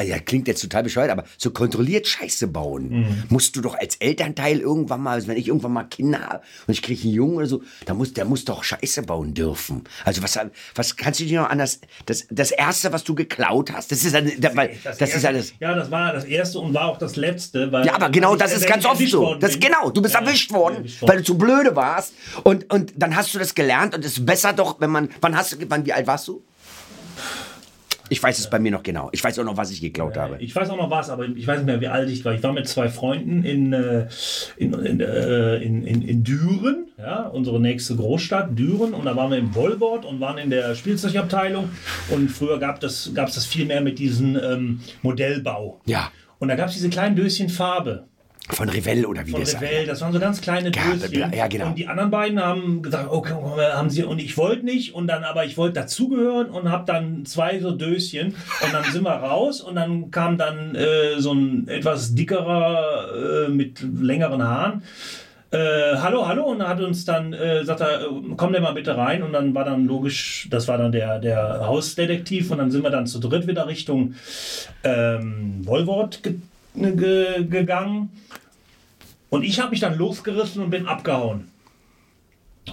[0.01, 3.23] ja, klingt jetzt total bescheuert, aber so kontrolliert Scheiße bauen, mhm.
[3.29, 6.73] musst du doch als Elternteil irgendwann mal, also wenn ich irgendwann mal Kinder habe und
[6.73, 9.83] ich kriege einen Jungen oder so, dann muss, der muss doch Scheiße bauen dürfen.
[10.05, 10.39] Also was,
[10.75, 14.13] was kannst du dir noch anders, das, das erste, was du geklaut hast, das ist,
[14.13, 15.53] das, das, das ist alles.
[15.59, 17.71] Ja, das war das erste und war auch das letzte.
[17.71, 19.35] Weil ja, aber genau das ist ganz oft so.
[19.35, 22.71] Das, genau, du bist ja, erwischt, worden, erwischt worden, weil du zu blöde warst und,
[22.71, 25.53] und dann hast du das gelernt und es ist besser doch, wenn man, wann hast
[25.53, 26.43] du, wann, wie alt warst du?
[28.11, 29.07] Ich weiß es bei mir noch genau.
[29.13, 30.35] Ich weiß auch noch, was ich geklaut habe.
[30.39, 32.33] Ich weiß auch noch was, aber ich weiß nicht mehr, wie alt ich war.
[32.33, 34.09] Ich war mit zwei Freunden in, äh,
[34.57, 38.93] in, in, äh, in, in, in Düren, ja, unsere nächste Großstadt, Düren.
[38.93, 41.69] Und da waren wir im Wollwort und waren in der Spielzeugabteilung.
[42.09, 45.79] Und früher gab es das, gab's das viel mehr mit diesem ähm, Modellbau.
[45.85, 46.11] Ja.
[46.37, 48.09] Und da gab es diese kleinen Döschen Farbe.
[48.49, 51.31] Von Revell oder wie Von das Revell, das waren so ganz kleine Döschen.
[51.33, 51.67] Ja, genau.
[51.67, 53.33] Und die anderen beiden haben gesagt, okay,
[53.73, 57.25] haben sie, und ich wollte nicht, und dann, aber ich wollte dazugehören und habe dann
[57.25, 61.67] zwei so Döschen und dann sind wir raus und dann kam dann äh, so ein
[61.67, 64.83] etwas dickerer äh, mit längeren Haaren.
[65.51, 69.21] Äh, hallo, hallo, und hat uns dann, äh, sagt er, komm der mal bitte rein.
[69.21, 72.51] Und dann war dann logisch, das war dann der, der Hausdetektiv.
[72.51, 74.15] Und dann sind wir dann zu dritt wieder Richtung
[74.85, 76.41] ähm, Wollwort ge ge
[76.73, 78.09] gegangen.
[79.29, 81.50] Und ich habe mich dann losgerissen und bin abgehauen.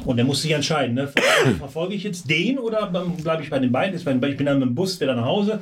[0.05, 1.09] Und der musste sich entscheiden, ne?
[1.59, 3.97] verfolge ich jetzt den oder bleibe ich bei den beiden?
[3.97, 5.61] Ich bin dann mit dem Bus wieder nach Hause.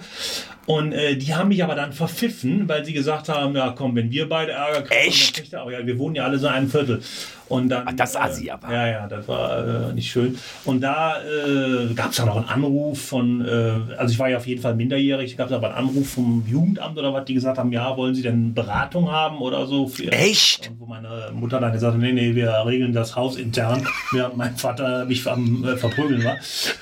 [0.66, 4.10] Und äh, die haben mich aber dann verpfiffen, weil sie gesagt haben, ja komm, wenn
[4.10, 5.52] wir beide Ärger kriegen, Echt?
[5.52, 7.00] Dann, oh ja, wir wohnen ja alle so in einem Viertel.
[7.48, 8.68] Und dann, Ach, das Asi aber.
[8.68, 10.36] Äh, ja, ja, das war äh, nicht schön.
[10.64, 14.38] Und da äh, gab es dann auch einen Anruf von, äh, also ich war ja
[14.38, 17.58] auf jeden Fall minderjährig, gab es aber einen Anruf vom Jugendamt oder was, die gesagt
[17.58, 19.86] haben, ja, wollen Sie denn Beratung haben oder so?
[19.86, 20.70] Für, Echt?
[20.70, 23.86] Und wo meine Mutter dann gesagt hat, nee, nee, wir regeln das Haus intern,
[24.34, 26.36] mein Vater mich am äh, Verprügeln war.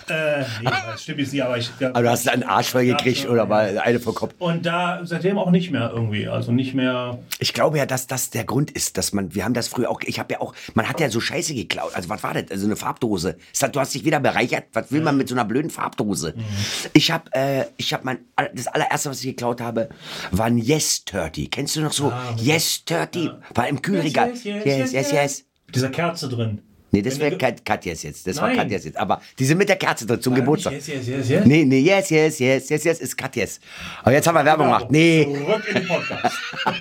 [0.08, 1.70] Äh, nee, das stimmt jetzt nicht, aber ich...
[1.80, 4.34] Aber du hast einen Arsch voll gekriegt oder mal eine vor Kopf.
[4.38, 7.18] Und da seitdem auch nicht mehr irgendwie, also nicht mehr...
[7.38, 10.00] Ich glaube ja, dass das der Grund ist, dass man, wir haben das früher auch,
[10.04, 11.92] ich habe ja auch, man hat ja so Scheiße geklaut.
[11.94, 12.50] Also was war das?
[12.50, 13.36] Also eine Farbdose.
[13.72, 14.64] Du hast dich wieder bereichert.
[14.72, 16.34] Was will man mit so einer blöden Farbdose?
[16.36, 16.44] Mhm.
[16.92, 18.18] Ich habe, äh, ich habe mein,
[18.54, 19.88] das allererste, was ich geklaut habe,
[20.30, 21.50] war ein Yes 30.
[21.50, 22.10] Kennst du noch so?
[22.10, 23.38] Ah, yes 30 ja.
[23.54, 24.30] war im Kühlregal.
[24.30, 25.44] Yes, yes, yes, yes, yes, yes.
[25.74, 26.62] Dieser Kerze drin.
[26.94, 28.24] Nee, das wäre Katjas jetzt.
[28.24, 28.50] Das Nein.
[28.50, 28.96] war Katjas jetzt.
[28.96, 30.74] Aber die sind mit der Kerze drin zum Nein, Geburtstag.
[30.74, 31.44] Yes, yes, yes, yes.
[31.44, 33.58] Nee, nee, yes, yes, yes, yes, yes, ist Katjas.
[34.02, 34.86] Aber jetzt haben wir Werbung gemacht.
[34.90, 35.24] Nee.
[35.24, 36.36] Zurück in den Podcast.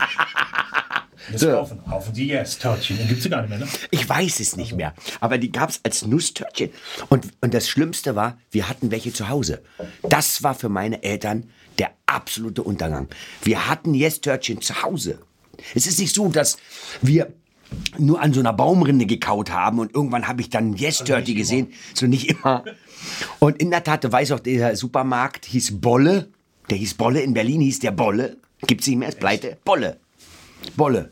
[1.33, 1.51] So.
[1.51, 1.79] Kaufen.
[1.85, 2.97] Kaufen Sie jetzt Törtchen.
[2.97, 3.67] Den gibt es gar nicht mehr, ne?
[3.91, 4.93] Ich weiß es nicht mehr.
[5.21, 6.69] Aber die gab es als Nusstörtchen.
[7.07, 9.63] Und, und das Schlimmste war, wir hatten welche zu Hause.
[10.03, 11.49] Das war für meine Eltern
[11.79, 13.07] der absolute Untergang.
[13.41, 15.19] Wir hatten Yes-Törtchen zu Hause.
[15.73, 16.57] Es ist nicht so, dass
[17.01, 17.31] wir
[17.97, 21.33] nur an so einer Baumrinde gekaut haben und irgendwann habe ich dann Yes also Dirty
[21.33, 21.73] gesehen.
[21.93, 22.63] So nicht immer.
[23.39, 26.29] Und in der Tat, du weißt auch, der Supermarkt hieß Bolle.
[26.69, 27.21] Der hieß Bolle.
[27.21, 28.37] In Berlin hieß der Bolle.
[28.65, 29.57] Gibt es nicht mehr, ist pleite.
[29.65, 29.97] Bolle.
[30.75, 31.11] Bolle.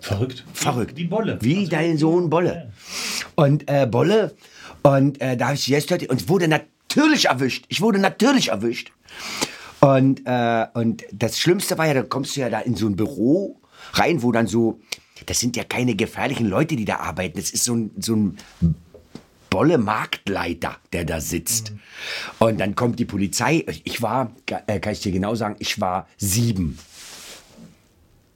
[0.00, 0.44] Verrückt.
[0.52, 0.96] Verrückt.
[0.96, 1.38] Wie Bolle.
[1.40, 2.72] Wie also, dein Sohn Bolle.
[3.34, 4.34] Und äh, Bolle.
[4.82, 7.64] Und äh, da habe ich Yes Dirty und wurde natürlich erwischt.
[7.68, 8.92] Ich wurde natürlich erwischt.
[9.80, 12.96] Und, äh, und das Schlimmste war ja, da kommst du ja da in so ein
[12.96, 13.60] Büro
[13.94, 14.80] rein, wo dann so,
[15.26, 17.38] das sind ja keine gefährlichen Leute, die da arbeiten.
[17.38, 18.38] Das ist so ein, so ein
[19.50, 21.72] Bolle Marktleiter, der da sitzt.
[21.72, 21.80] Mhm.
[22.38, 23.66] Und dann kommt die Polizei.
[23.84, 24.32] Ich war,
[24.66, 26.78] äh, kann ich dir genau sagen, ich war sieben.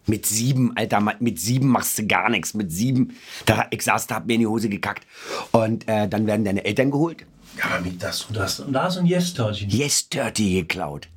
[0.07, 2.53] Mit sieben, Alter, mit sieben machst du gar nichts.
[2.53, 3.17] Mit sieben,
[3.47, 5.07] da, ich saß da, hab mir in die Hose gekackt.
[5.53, 7.25] Und äh, dann werden deine Eltern geholt.
[7.59, 8.61] Ja, mit das und das.
[8.61, 9.67] Und da ist ein Yes-Dirty.
[9.67, 11.09] Yes-Dirty geklaut.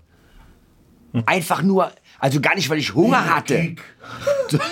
[1.26, 3.76] Einfach nur, also gar nicht, weil ich Hunger hatte.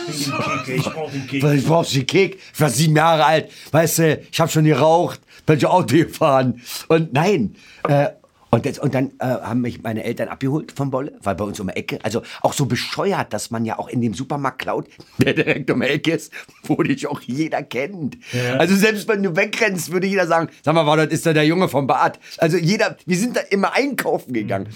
[0.08, 1.44] Ich brauch den Kick.
[1.44, 2.40] Ich brauch den Kick.
[2.54, 3.52] Ich war sieben Jahre alt.
[3.72, 6.62] Weißt du, ich habe schon geraucht, bin ich Auto gefahren.
[6.88, 7.58] Und nein.
[7.90, 8.12] Äh,
[8.56, 11.60] und, das, und dann äh, haben mich meine Eltern abgeholt vom Bolle, weil bei uns
[11.60, 14.88] um die Ecke, also auch so bescheuert, dass man ja auch in dem Supermarkt klaut,
[15.18, 16.32] der direkt um die Ecke ist,
[16.64, 18.18] wo dich auch jeder kennt.
[18.32, 18.56] Ja.
[18.56, 21.46] Also selbst wenn du wegrennst, würde jeder sagen, sag mal, war das ist da der
[21.46, 22.18] Junge vom Bad.
[22.38, 24.70] Also jeder, wir sind da immer einkaufen gegangen.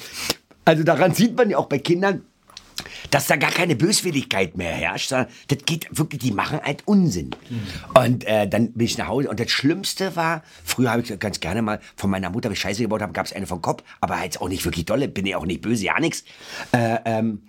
[0.66, 2.24] Also daran sieht man ja auch bei Kindern,
[3.12, 7.32] dass da gar keine Böswilligkeit mehr herrscht, sondern das geht wirklich, die machen halt Unsinn.
[7.94, 11.40] Und äh, dann bin ich nach Hause und das Schlimmste war, früher habe ich ganz
[11.40, 13.84] gerne mal von meiner Mutter, wenn ich Scheiße gebaut habe, gab es eine vom Kopf,
[14.02, 16.24] aber jetzt auch nicht wirklich dolle, bin ich auch nicht böse, ja nix.
[16.72, 17.42] Äh, ähm,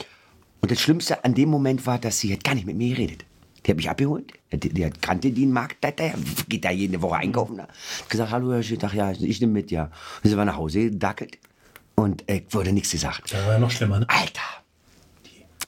[0.61, 3.25] und das Schlimmste an dem Moment war, dass sie hat gar nicht mit mir geredet.
[3.65, 6.13] Die hat mich abgeholt, die, die kannte den Marktleiter,
[6.49, 7.59] geht da jede Woche einkaufen.
[7.59, 7.65] Da.
[7.65, 9.91] Hat gesagt, hallo Herr Schittach, ja, ich nehme mit, ja.
[10.25, 11.39] Und sie war nach Hause gedackelt
[11.95, 13.33] und äh, wurde nichts gesagt.
[13.33, 14.07] Das war ja noch schlimmer, ne?
[14.09, 14.41] Alter.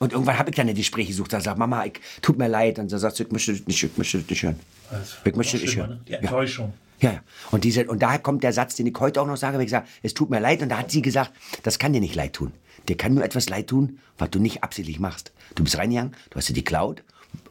[0.03, 1.33] Und irgendwann habe ich dann ein Gespräch gesucht.
[1.33, 2.81] Da sagt Mama, ich, tut mir leid.
[2.81, 4.59] Und dann sagt sie, ich möchte das nicht, ich möchte das nicht hören.
[4.91, 6.01] Also, ich möchte das nicht hören.
[6.09, 6.73] Die Enttäuschung.
[6.99, 7.21] Ja, ja.
[7.53, 9.71] Und, diese, und daher kommt der Satz, den ich heute auch noch sage, wenn ich
[9.71, 10.61] sage, es tut mir leid.
[10.61, 11.31] Und da hat sie gesagt,
[11.63, 12.51] das kann dir nicht leid tun.
[12.89, 15.31] Dir kann nur etwas leid tun, was du nicht absichtlich machst.
[15.55, 17.05] Du bist reingegangen, du hast dir die geklaut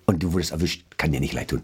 [0.05, 0.83] und du wurdest erwischt.
[0.97, 1.61] Kann dir nicht leid tun.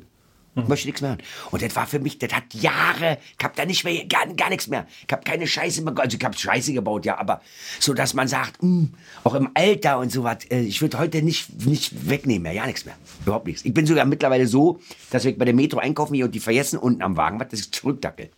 [0.57, 1.21] Ich möchte nichts mehr hören.
[1.51, 4.49] Und das war für mich, das hat Jahre, ich hab da nicht mehr, gar, gar
[4.49, 4.87] nichts mehr.
[5.07, 7.41] Ich hab keine Scheiße mehr, also ich hab Scheiße gebaut, ja, aber
[7.79, 8.87] so, dass man sagt, mh,
[9.23, 12.65] auch im Alter und so was, äh, ich würde heute nicht, nicht wegnehmen mehr, ja,
[12.65, 12.95] nichts mehr.
[13.23, 13.65] Überhaupt nichts.
[13.65, 14.79] Ich bin sogar mittlerweile so,
[15.11, 17.59] dass ich bei der Metro einkaufen gehe und die vergessen unten am Wagen, was, dass
[17.59, 18.29] ich zurückdackel.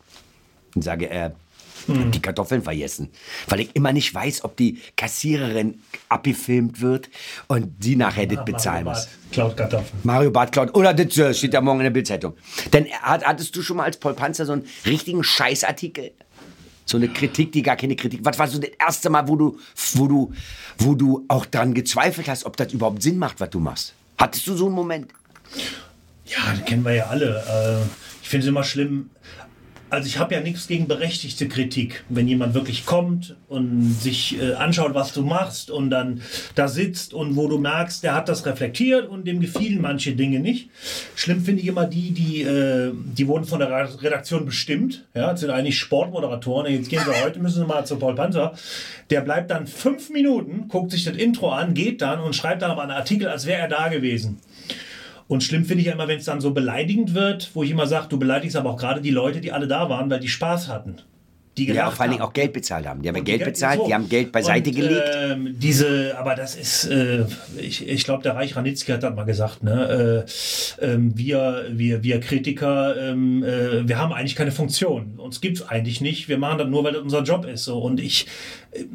[0.75, 1.31] Und sage, äh,
[1.87, 3.09] die Kartoffeln vergessen.
[3.47, 7.09] Weil ich immer nicht weiß, ob die Kassiererin abgefilmt wird
[7.47, 9.07] und sie nachher das bezahlen muss.
[9.31, 9.99] Klaut Kartoffeln.
[10.03, 10.75] Mario Barth klaut.
[10.75, 12.33] Oder das äh, steht ja morgen in der Bildzeitung.
[12.73, 16.11] Denn hat, hattest du schon mal als Paul Panzer so einen richtigen Scheißartikel?
[16.85, 18.21] So eine Kritik, die gar keine Kritik.
[18.23, 19.59] Was war so das erste Mal, wo du,
[19.93, 20.33] wo du,
[20.79, 23.93] wo du auch daran gezweifelt hast, ob das überhaupt Sinn macht, was du machst?
[24.17, 25.11] Hattest du so einen Moment?
[26.25, 27.83] Ja, das kennen wir ja alle.
[27.85, 27.87] Äh,
[28.23, 29.09] Ich finde es immer schlimm.
[29.91, 32.03] Also ich habe ja nichts gegen berechtigte Kritik.
[32.09, 36.21] Wenn jemand wirklich kommt und sich äh, anschaut, was du machst und dann
[36.53, 40.39] da sitzt und wo du merkst, der hat das reflektiert und dem gefielen manche Dinge
[40.39, 40.69] nicht.
[41.15, 45.05] Schlimm finde ich immer die, die, äh, die wurden von der Redaktion bestimmt.
[45.15, 46.71] Ja, das sind eigentlich Sportmoderatoren.
[46.71, 48.53] Jetzt gehen sie heute, müssen sie mal zu Paul Panzer.
[49.09, 52.69] Der bleibt dann fünf Minuten, guckt sich das Intro an, geht dann und schreibt dann
[52.69, 54.39] aber einen Artikel, als wäre er da gewesen.
[55.29, 57.85] Und schlimm finde ich ja immer, wenn es dann so beleidigend wird, wo ich immer
[57.85, 60.67] sage, du beleidigst aber auch gerade die Leute, die alle da waren, weil die Spaß
[60.69, 60.95] hatten.
[61.55, 63.03] Die Ja, vor allen Dingen auch Geld bezahlt haben.
[63.03, 63.85] Die haben ja Und Geld bezahlt, so.
[63.85, 65.03] die haben Geld beiseite und, gelegt.
[65.15, 67.25] Ähm, diese, aber das ist, äh,
[67.59, 70.25] ich, ich glaube, der Reich Ranitzky hat das mal gesagt, ne?
[70.81, 75.19] Äh, ähm, wir, wir, wir Kritiker, ähm, äh, wir haben eigentlich keine Funktion.
[75.19, 76.27] Uns gibt's eigentlich nicht.
[76.27, 77.65] Wir machen das nur, weil das unser Job ist.
[77.65, 77.77] So.
[77.77, 78.25] Und ich,
[78.71, 78.85] äh,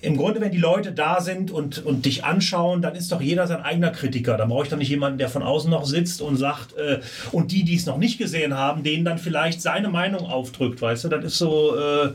[0.00, 3.46] im Grunde, wenn die Leute da sind und, und dich anschauen, dann ist doch jeder
[3.46, 4.36] sein eigener Kritiker.
[4.36, 7.00] Dann brauche ich doch nicht jemanden, der von außen noch sitzt und sagt, äh,
[7.32, 11.04] und die, die es noch nicht gesehen haben, denen dann vielleicht seine Meinung aufdrückt, weißt
[11.04, 11.08] du?
[11.08, 12.12] Das ist so, äh,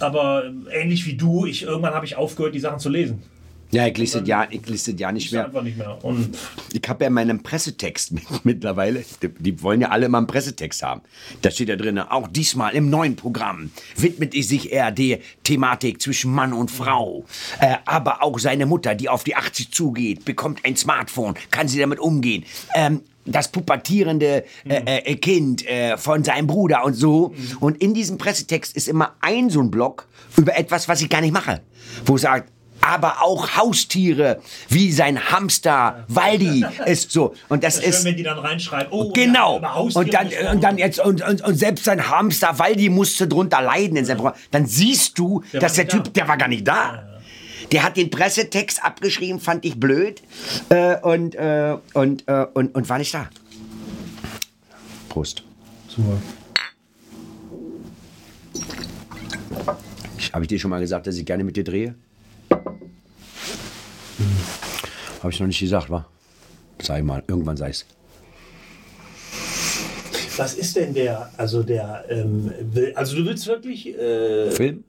[0.00, 3.22] aber ähnlich wie du, ich, irgendwann habe ich aufgehört, die Sachen zu lesen.
[3.74, 5.50] Ja, ich lese ja, ich lese ja nicht Ich mehr.
[5.62, 5.98] nicht mehr.
[6.04, 6.38] Und
[6.72, 10.28] Ich habe ja in meinem Pressetext mit, mittlerweile, die, die wollen ja alle mal einen
[10.28, 11.00] Pressetext haben.
[11.42, 16.00] Da steht ja drin, auch diesmal im neuen Programm widmet es sich eher der Thematik
[16.00, 17.24] zwischen Mann und Frau.
[17.58, 21.80] Äh, aber auch seine Mutter, die auf die 80 zugeht, bekommt ein Smartphone, kann sie
[21.80, 22.44] damit umgehen.
[22.76, 27.34] Ähm, das pubertierende äh, äh, Kind äh, von seinem Bruder und so.
[27.58, 30.06] Und in diesem Pressetext ist immer ein so ein Block
[30.36, 31.62] über etwas, was ich gar nicht mache.
[32.04, 37.34] Wo es sagt, aber auch Haustiere, wie sein Hamster Waldi ist so.
[37.48, 39.60] Und das das ist ist schön, wenn die dann reinschreiben, oh, genau.
[39.60, 43.62] ja, Und dann und dann jetzt und, und, und selbst sein Hamster Waldi musste drunter
[43.62, 44.30] leiden in seinem.
[44.50, 46.10] Dann siehst du, Der dass der Typ, da.
[46.10, 47.08] der war gar nicht da.
[47.72, 50.22] Der hat den Pressetext abgeschrieben, fand ich blöd
[50.68, 53.28] äh, und, äh, und, äh, und, und war nicht da.
[55.08, 55.42] Prost.
[55.88, 56.18] Super.
[60.32, 61.94] Habe ich dir schon mal gesagt, dass ich gerne mit dir drehe?
[65.24, 66.04] Habe ich noch nicht gesagt, wa?
[66.82, 67.86] Sag ich mal, irgendwann sei es.
[70.36, 72.52] Was ist denn der, also der, ähm,
[72.94, 74.84] also du willst wirklich, äh, Film?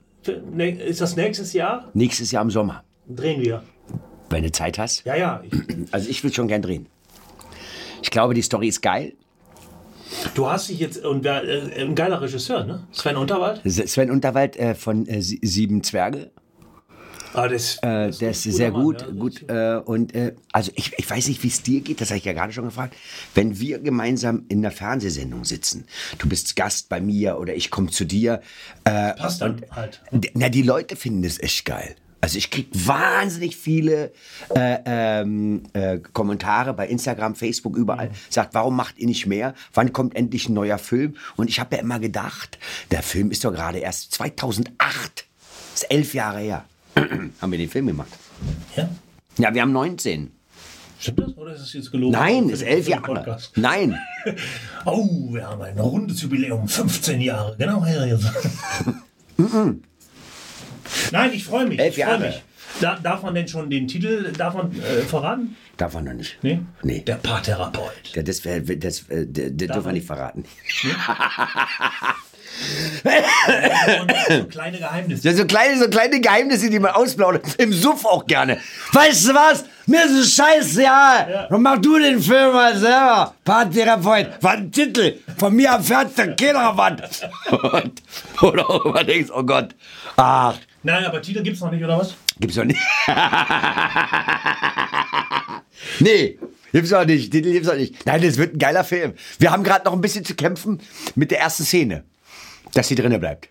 [0.52, 1.88] Ne, ist das nächstes Jahr?
[1.94, 2.84] Nächstes Jahr im Sommer.
[3.08, 3.62] Drehen wir.
[4.28, 5.06] Wenn du Zeit hast.
[5.06, 5.42] Ja, ja.
[5.42, 5.52] Ich,
[5.92, 6.86] Also ich will schon gern drehen.
[8.02, 9.14] Ich glaube, die Story ist geil.
[10.34, 12.86] du hast dich jetzt, und wer, äh, ein geiler Regisseur, ne?
[12.92, 13.62] Sven Unterwald?
[13.64, 16.30] Sven Unterwald äh, von äh, Sie- Sieben Zwerge.
[17.36, 19.02] Ah, das, Äh, das ist sehr Mann, gut.
[19.02, 19.08] ja.
[19.08, 22.18] gut äh, und äh, also ich, ich weiß nicht, wie es dir geht, das habe
[22.18, 22.96] ich ja gerade schon gefragt.
[23.34, 25.84] Wenn wir gemeinsam in einer Fernsehsendung sitzen,
[26.18, 28.40] du bist Gast bei mir oder ich komme zu dir.
[28.84, 30.00] Äh, Passt dann halt.
[30.34, 31.94] Na, die Leute finden es echt geil.
[32.22, 34.10] Also ich krieg wahnsinnig viele
[34.54, 38.10] äh, ähm, äh, Kommentare bei Instagram, Facebook, überall.
[38.30, 39.54] Sagt, warum macht ihr nicht mehr?
[39.74, 41.16] Wann kommt endlich ein neuer Film?
[41.36, 42.58] Und ich habe ja immer gedacht,
[42.90, 45.26] der Film ist doch gerade erst 2008.
[45.74, 46.64] Das ist elf Jahre her.
[47.40, 48.10] haben wir den Film gemacht.
[48.76, 48.88] Ja?
[49.38, 50.32] Ja, wir haben 19.
[50.98, 51.36] Stimmt das?
[51.36, 52.12] Oder ist es jetzt gelogen?
[52.12, 53.38] Nein, ist elf Jahre.
[53.54, 53.98] Nein.
[54.84, 57.56] Oh, wir haben ein rundes Jubiläum, 15 Jahre.
[57.58, 58.06] Genau, Herr
[61.12, 61.78] Nein, ich freue mich.
[61.78, 62.26] Elf ich Jahre.
[62.26, 62.42] mich.
[62.80, 65.56] Da, darf man denn schon den Titel davon äh, verraten?
[65.76, 66.38] Darf man noch nicht.
[66.42, 66.60] Nee?
[66.82, 67.00] Nee.
[67.00, 68.14] Der Paartherapeut.
[68.14, 70.44] Ja, das wär, das, äh, das, das dürfen wir man nicht verraten.
[74.00, 75.28] Und so kleine Geheimnisse.
[75.28, 77.42] Ja, so kleine, so kleine Geheimnisse, die man ausplaudert.
[77.58, 78.58] Im Suff auch gerne.
[78.92, 79.64] Weißt du was?
[79.86, 81.48] Mir ist es scheißegal.
[81.50, 83.34] Und mach du den Film mal selber.
[83.44, 84.28] Paartherapeut.
[84.40, 85.18] Was ein Titel.
[85.38, 87.22] Von mir erfährt der keiner was.
[88.42, 89.74] Oder auch immer denkst, oh Gott.
[90.16, 92.14] Ach, Nein, aber Titel gibt's noch nicht, oder was?
[92.38, 92.80] gibt's doch nicht.
[96.00, 96.38] nee.
[96.72, 97.32] Gibt's auch nicht.
[97.32, 98.04] Titel gibt's auch nicht.
[98.06, 99.14] Nein, das wird ein geiler Film.
[99.38, 100.80] Wir haben gerade noch ein bisschen zu kämpfen
[101.14, 102.04] mit der ersten Szene.
[102.74, 103.48] Dass sie drinnen bleibt.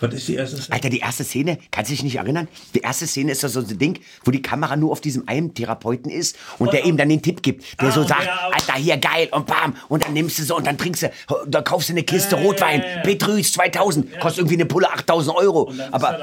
[0.00, 0.74] Was ist die erste Szene?
[0.74, 2.48] Alter, die erste Szene, kannst du dich nicht erinnern?
[2.74, 5.54] Die erste Szene ist doch so ein Ding, wo die Kamera nur auf diesem einen
[5.54, 7.80] Therapeuten ist und der ihm dann den Tipp gibt.
[7.80, 9.76] Der Ah, so und sagt, auch- Alter, hier geil und bam.
[9.88, 11.10] Und dann nimmst du so und dann trinkst du,
[11.46, 13.00] da kaufst du eine Kiste Rotwein, ja, ja.
[13.02, 15.62] Petrus 2000, kostet irgendwie eine Pulle 8000 Euro.
[15.68, 16.18] Und Aber,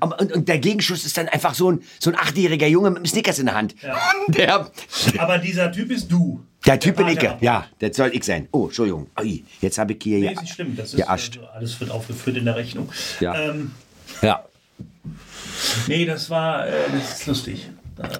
[0.00, 2.98] aber- und, und der Gegenschuss ist dann einfach so ein, so ein achtjähriger Junge mit
[2.98, 3.74] einem Snickers in der Hand.
[4.28, 4.70] Der,
[5.18, 6.40] Aber dieser Typ ist du.
[6.66, 7.42] Der Typ bin ich, Paartherapeut.
[7.42, 8.48] ja, das soll ich sein.
[8.52, 10.76] Oh, Entschuldigung, Ui, jetzt habe ich hier, Nee, ja, ist nicht schlimm.
[10.76, 11.36] Das ist geascht.
[11.38, 12.90] also, alles wird aufgeführt in der Rechnung.
[13.20, 13.34] Ja.
[13.50, 13.72] Ähm,
[14.22, 14.44] Ja.
[15.86, 17.70] nee, das war äh, das ist lustig.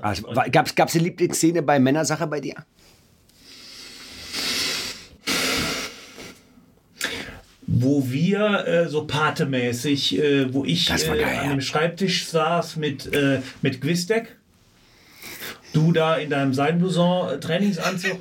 [0.03, 2.55] Also, war- gab's, gab's eine Lieblingsszene bei Männersache bei dir?
[7.67, 13.41] wo wir äh, so patemäßig, äh, wo ich äh, an dem Schreibtisch saß mit, äh,
[13.63, 14.37] mit Gwistek.
[15.75, 18.19] Du da in deinem Seidenblouson äh, Trainingsanzug.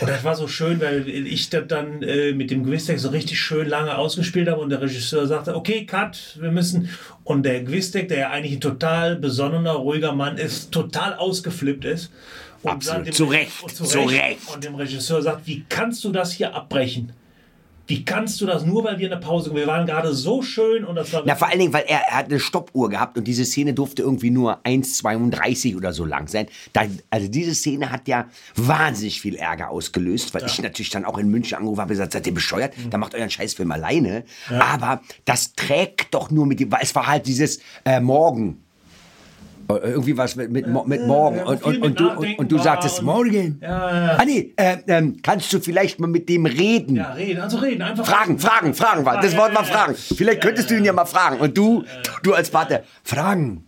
[0.00, 3.38] Und das war so schön, weil ich das dann äh, mit dem Gwistek so richtig
[3.38, 6.90] schön lange ausgespielt habe und der Regisseur sagte, okay, Cut, wir müssen.
[7.24, 12.10] Und der Gwistek, der ja eigentlich ein total besonnener, ruhiger Mann ist, total ausgeflippt ist.
[12.62, 13.06] Und Absolut.
[13.06, 13.62] dem- Zu Recht.
[13.62, 14.38] und Zu Recht.
[14.54, 17.12] Und dem Regisseur sagt, wie kannst du das hier abbrechen?
[17.86, 20.96] Wie kannst du das nur, weil wir eine Pause, wir waren gerade so schön und
[20.96, 23.44] das war Na, vor allen Dingen, weil er, er hat eine Stoppuhr gehabt und diese
[23.44, 26.46] Szene durfte irgendwie nur 1,32 oder so lang sein.
[26.72, 31.18] Da, also diese Szene hat ja wahnsinnig viel Ärger ausgelöst, weil ich natürlich dann auch
[31.18, 32.76] in München angerufen habe und gesagt, seid ihr bescheuert?
[32.76, 32.90] Mhm.
[32.90, 34.24] Da macht euren Scheißfilm alleine.
[34.58, 38.65] Aber das trägt doch nur mit dem, weil es war halt dieses äh, Morgen.
[39.68, 41.40] Äh, Irgendwie was mit, mit, mit Morgen.
[41.40, 43.58] und, und, und, du, und, du sagtest Morgen.
[43.60, 44.16] Ja, ja.
[44.18, 46.96] Ah nee, äh, ähm, kannst du vielleicht mal mit dem reden?
[46.96, 48.06] Ja, reden, also reden, einfach.
[48.06, 49.20] Fragen, Fragen, Fragen war.
[49.20, 49.72] Das Wort war ja.
[49.72, 49.94] Fragen.
[49.94, 51.38] Vielleicht könntest du ihn ja mal fragen.
[51.40, 51.84] Und du,
[52.22, 53.64] du als Vater, Fragen.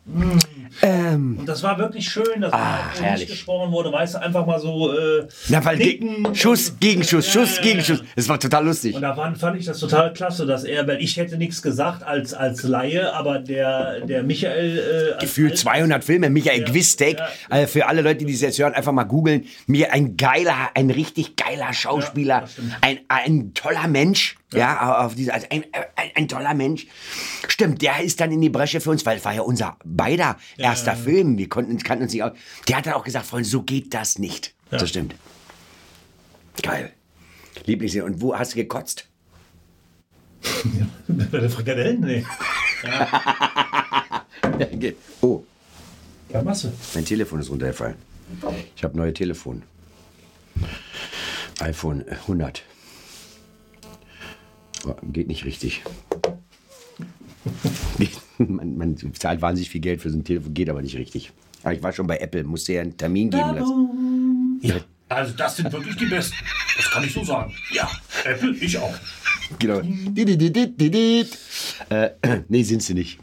[0.83, 3.21] Ähm, Und das war wirklich schön, dass Ah, mal herrlich.
[3.29, 4.93] nicht gesprochen wurde, weißt du, einfach mal so.
[4.93, 6.35] Äh, na, weil nicken.
[6.35, 8.03] Schuss, Gegenschuss, Ja, Schuss, Gegenschuss.
[8.17, 8.95] Das war total lustig.
[8.95, 12.03] Und da fand, fand ich das total klasse, dass er, weil ich hätte nichts gesagt
[12.03, 15.15] als, als Laie, aber der, der Michael.
[15.17, 17.19] Äh, Gefühlt Alt- 200 Filme, Michael Ja, Gwistek.
[17.19, 17.29] ja.
[17.51, 19.45] Also für alle Leute, die es jetzt hören, einfach mal googeln.
[19.67, 22.45] Mir ein geiler, ein richtig geiler Schauspieler,
[22.81, 24.37] ein, ein toller Mensch.
[24.53, 26.87] Ja, auf diese, also ein, ein, ein toller Mensch.
[27.49, 30.39] Stimmt, der ist dann in die Bresche für uns, weil es war ja unser beider
[30.57, 31.37] erster Film.
[31.37, 32.33] Wir konnten, kannten uns nicht aus.
[32.67, 34.55] Der hat dann auch gesagt, Freunde, so geht das nicht.
[34.71, 34.79] Ja.
[34.79, 35.15] Das stimmt.
[36.63, 36.93] Geil.
[37.67, 38.05] Lieblingsszene.
[38.05, 39.07] Und wo hast du gekotzt?
[41.09, 42.01] Bei der Frikadellen?
[42.01, 42.25] Nee.
[45.21, 45.45] Oh,
[46.31, 46.73] Was machst du?
[46.95, 47.97] mein Telefon ist runtergefallen.
[48.77, 49.63] Ich habe neue Telefon.
[51.61, 52.63] iPhone 100.
[54.87, 55.83] Oh, geht nicht richtig.
[58.39, 61.33] man, man zahlt wahnsinnig viel Geld für so ein Telefon, geht aber nicht richtig.
[61.63, 64.61] Aber ich war schon bei Apple, musste ja einen Termin geben lassen.
[64.63, 64.77] Ja.
[65.09, 66.37] Also, das sind wirklich die Besten.
[66.77, 67.53] Das kann ich so sagen.
[67.73, 67.91] Ja,
[68.25, 68.95] Apple, ich auch.
[69.59, 69.81] Genau.
[71.91, 72.11] Äh,
[72.49, 73.19] nee, sind sie nicht.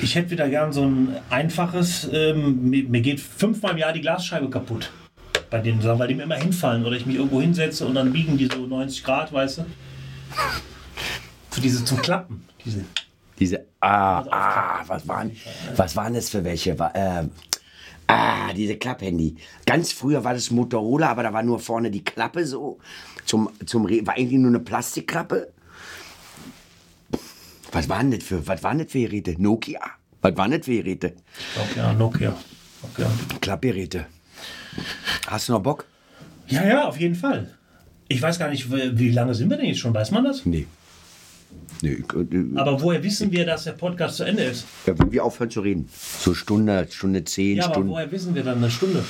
[0.00, 4.00] Ich hätte wieder gern so ein einfaches, ähm, mir, mir geht fünfmal im Jahr die
[4.00, 4.90] Glasscheibe kaputt.
[5.50, 8.12] Bei den Sachen, weil die mir immer hinfallen oder ich mich irgendwo hinsetze und dann
[8.12, 9.66] biegen die so 90 Grad, weißt du?
[11.50, 12.44] Für diese zum Klappen.
[12.64, 12.84] Diese.
[13.38, 15.32] Diese, ah, ah, was waren,
[15.74, 16.78] was waren das für welche?
[16.78, 17.28] War, äh,
[18.06, 19.36] ah, diese Klapphandy.
[19.66, 22.78] Ganz früher war das Motorola, aber da war nur vorne die Klappe so.
[23.26, 25.52] Zum, zum, Re- war eigentlich nur eine Plastikklappe.
[27.72, 29.34] Was waren das für, was waren das für Geräte?
[29.36, 29.80] Nokia.
[30.22, 31.14] Was waren das für Geräte?
[31.74, 32.36] Ja, Nokia.
[32.82, 33.10] Nokia.
[33.40, 34.06] Klappgeräte.
[35.26, 35.86] Hast du noch Bock?
[36.46, 37.52] Ja, ja, auf jeden Fall.
[38.14, 39.92] Ich weiß gar nicht, wie wie lange sind wir denn jetzt schon?
[39.92, 40.46] Weiß man das?
[40.46, 40.66] Nee.
[41.82, 44.64] Nee, äh, Aber woher wissen wir, dass der Podcast zu Ende ist?
[44.86, 45.88] ja, wenn wir aufhören zu reden.
[46.20, 47.90] So Stunde, Stunde zehn, Ja, aber Stunden.
[47.90, 49.04] woher wissen wir dann eine Stunde?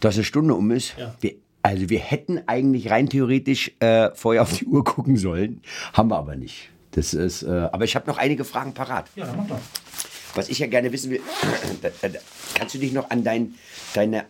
[0.00, 0.94] dass eine Stunde um ist.
[0.96, 1.14] Ja.
[1.20, 5.60] Wir, also wir hätten eigentlich rein theoretisch äh, vorher auf die Uhr gucken sollen,
[5.92, 6.70] haben wir aber nicht.
[6.92, 9.10] Das ist, äh, aber ich habe noch einige Fragen parat.
[9.16, 9.60] Ja, dann mach doch.
[10.36, 11.20] Was ich ja gerne wissen will,
[12.54, 13.54] kannst du dich noch an dein,
[13.94, 14.24] deine,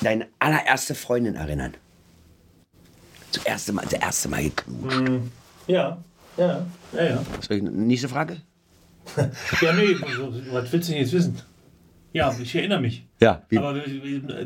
[0.00, 1.74] deine allererste Freundin erinnern?
[3.30, 5.22] Zuerst Mal, das erste Mal geknutscht.
[5.66, 5.98] Ja,
[6.36, 7.22] ja, ja, ja.
[7.40, 8.38] Soll ich, nächste Frage?
[9.60, 9.96] Ja, nee,
[10.52, 11.40] was willst du denn jetzt wissen?
[12.12, 13.06] Ja, ich erinnere mich.
[13.20, 13.74] Ja, wie, Aber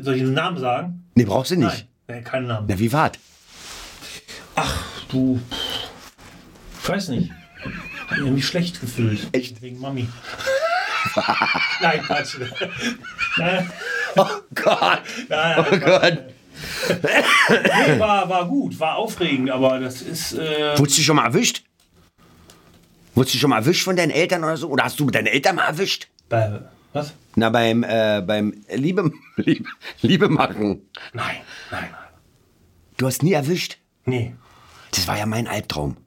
[0.01, 1.03] soll ich den Namen sagen?
[1.15, 1.87] nee, brauchst du nicht.
[2.07, 2.67] Nein, äh, keinen Namen.
[2.69, 3.13] Na, wie war's?
[4.55, 5.39] Ach, du.
[6.81, 7.31] Ich weiß nicht.
[8.01, 9.27] Hab mich irgendwie schlecht gefühlt.
[9.31, 9.61] Echt?
[9.61, 10.07] Wegen Mami.
[11.81, 12.37] Nein, Quatsch.
[13.37, 13.69] Nein,
[14.17, 16.23] Oh Gott, nein, oh Gott.
[16.89, 20.33] Nee, war, war gut, war aufregend, aber das ist.
[20.33, 21.63] Äh, Wurdest du schon mal erwischt?
[23.13, 24.69] Wurdest du schon mal erwischt von deinen Eltern oder so?
[24.69, 26.07] Oder hast du deine Eltern mal erwischt?
[26.29, 26.61] bei,
[26.93, 27.13] was?
[27.35, 29.69] Na, beim, äh, beim Liebe, Liebe,
[30.01, 30.81] Liebe machen.
[31.13, 31.37] Nein,
[31.71, 31.89] nein.
[32.97, 33.77] Du hast nie erwischt?
[34.05, 34.35] Nee.
[34.91, 35.97] Das war ja mein Albtraum.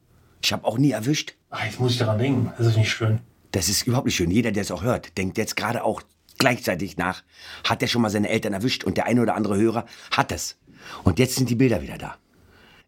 [0.43, 1.35] Ich habe auch nie erwischt.
[1.51, 2.53] Ah, jetzt muss ich daran denken.
[2.57, 3.21] Das ist nicht schön.
[3.53, 4.31] Das ist überhaupt nicht schön.
[4.31, 6.03] Jeder, der es auch hört, denkt jetzt gerade auch
[6.39, 7.23] gleichzeitig nach.
[7.65, 8.85] Hat er schon mal seine Eltern erwischt?
[8.85, 10.57] Und der eine oder andere Hörer hat es.
[11.05, 12.17] Und jetzt sind die Bilder wieder da.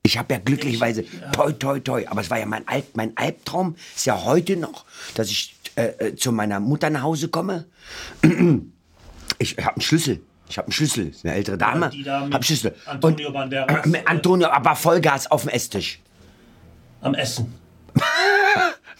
[0.02, 3.76] Ich habe ja glücklicherweise toi toi toi, aber es war ja mein, Alb, mein Albtraum,
[3.94, 7.66] ist ja heute noch, dass ich äh, äh, zu meiner Mutter nach Hause komme.
[9.38, 10.20] Ich habe einen Schlüssel.
[10.50, 11.06] Ich habe einen Schlüssel.
[11.06, 11.88] Das ist Eine ältere Dame.
[11.88, 12.74] die da Hab einen Schlüssel.
[12.84, 15.98] Antonio Und, Banderas, äh, Antonio, aber Vollgas auf dem Esstisch.
[17.00, 17.54] Am Essen.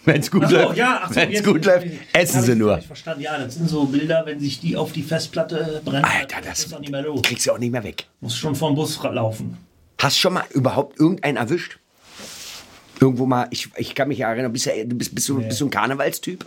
[0.05, 0.77] Wenn's gut Ach so, läuft.
[0.77, 2.77] ja, so, Wenn's jetzt- gut läuft, essen sie nur.
[2.81, 3.21] Verstanden.
[3.21, 6.03] Ja, das sind so Bilder, wenn sich die auf die Festplatte brennen.
[6.05, 7.21] Alter, das ist auch nicht mehr los.
[7.21, 8.07] kriegst du auch nicht mehr weg.
[8.19, 9.57] Muss schon vom Bus laufen.
[9.99, 11.77] Hast schon mal überhaupt irgendeinen erwischt?
[12.99, 15.65] Irgendwo mal, ich, ich kann mich ja erinnern, bist, du- bist, bist, du, bist du
[15.65, 16.45] ein Karnevalstyp?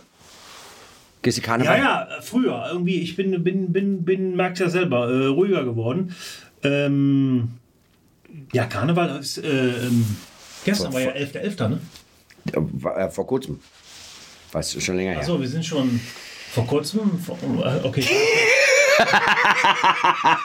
[1.21, 1.77] Gehst du Ja, Karneval?
[1.79, 2.65] ja, äh, früher.
[2.71, 6.13] Irgendwie, ich bin, bin, bin, bin merkst ja selber, äh, ruhiger geworden.
[6.63, 7.49] Ähm,
[8.53, 10.05] ja, Karneval ist, äh, ähm,
[10.65, 11.79] gestern war ja 11.11., ne?
[12.53, 13.59] Ja, äh, vor kurzem.
[14.51, 15.19] Weißt du, schon länger her.
[15.19, 15.99] Achso, wir sind schon
[16.51, 18.05] vor kurzem, vor, äh, okay.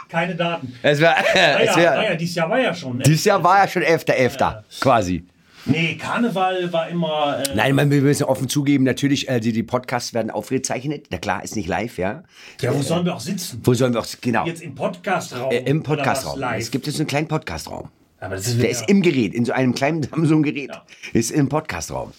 [0.09, 0.75] Keine Daten.
[0.83, 2.99] Es war, es ja, wär, ah ja, dieses Jahr war ja schon.
[3.01, 4.63] Dieses Jahr war ja schon 11.11.
[4.81, 5.25] quasi.
[5.67, 7.43] Nee, Karneval war immer.
[7.47, 11.07] Äh, Nein, man, wir müssen offen zugeben, natürlich, äh, die, die Podcasts werden aufgezeichnet.
[11.11, 12.25] Na klar, ist nicht live, ja.
[12.61, 13.61] ja, wo sollen wir auch sitzen?
[13.63, 15.51] Wo sollen wir auch, genau, Jetzt im Podcastraum.
[15.53, 16.43] äh, im Podcastraum.
[16.57, 17.91] Es gibt jetzt einen kleinen Podcastraum.
[18.21, 20.71] Aber das ist Der ist im Gerät, in so einem kleinen Samsung-Gerät.
[20.71, 20.83] Ja.
[21.13, 22.13] Ist im Podcastraum.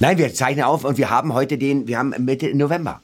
[0.00, 3.00] Nein, wir zeichnen auf und wir haben heute den, wir haben Mitte November.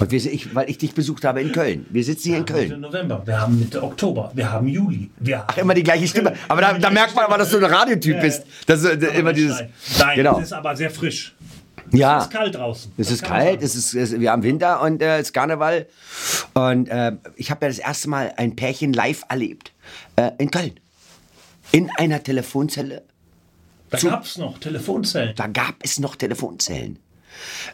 [0.00, 1.86] Und wir, ich, weil ich dich besucht habe in Köln.
[1.90, 2.80] Wir sitzen hier in Mitte Köln.
[2.80, 5.10] November, wir haben Mitte Oktober, wir haben Juli.
[5.18, 6.34] Wir Ach, immer die gleiche Stimme.
[6.46, 8.44] Aber da, da merkt man aber, dass du ein Radiotyp Ja, bist.
[8.66, 9.58] Das ist äh, immer dieses.
[9.58, 10.38] Nein, Nein Genau.
[10.38, 11.34] es ist aber sehr frisch.
[11.90, 12.18] Ja.
[12.18, 12.92] Es ist kalt draußen.
[12.98, 15.86] Es Das ist kalt, es ist, es, wir haben Winter und äh, es ist Karneval.
[16.52, 19.72] Und äh, ich habe ja das erste Mal ein Pärchen live erlebt.
[20.16, 20.78] Äh, in Köln.
[21.72, 23.04] In einer Telefonzelle.
[23.90, 25.34] Da gab es noch Telefonzellen.
[25.36, 26.98] Da gab es noch Telefonzellen.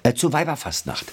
[0.03, 1.07] Äh, zur Weiberfastnacht.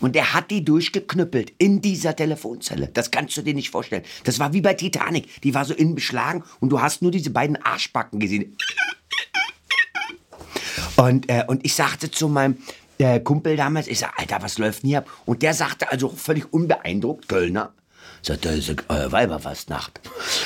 [0.00, 2.88] Und er hat die durchgeknüppelt in dieser Telefonzelle.
[2.88, 4.02] Das kannst du dir nicht vorstellen.
[4.24, 5.42] Das war wie bei Titanic.
[5.42, 8.56] Die war so innen beschlagen und du hast nur diese beiden Arschbacken gesehen.
[10.96, 12.58] Und, äh, und ich sagte zu meinem
[12.98, 15.10] äh, Kumpel damals, ich sag, Alter, was läuft denn hier ab?
[15.26, 17.72] Und der sagte also völlig unbeeindruckt, Kölner,
[18.22, 20.00] sagt, das ist äh, Weiberfastnacht.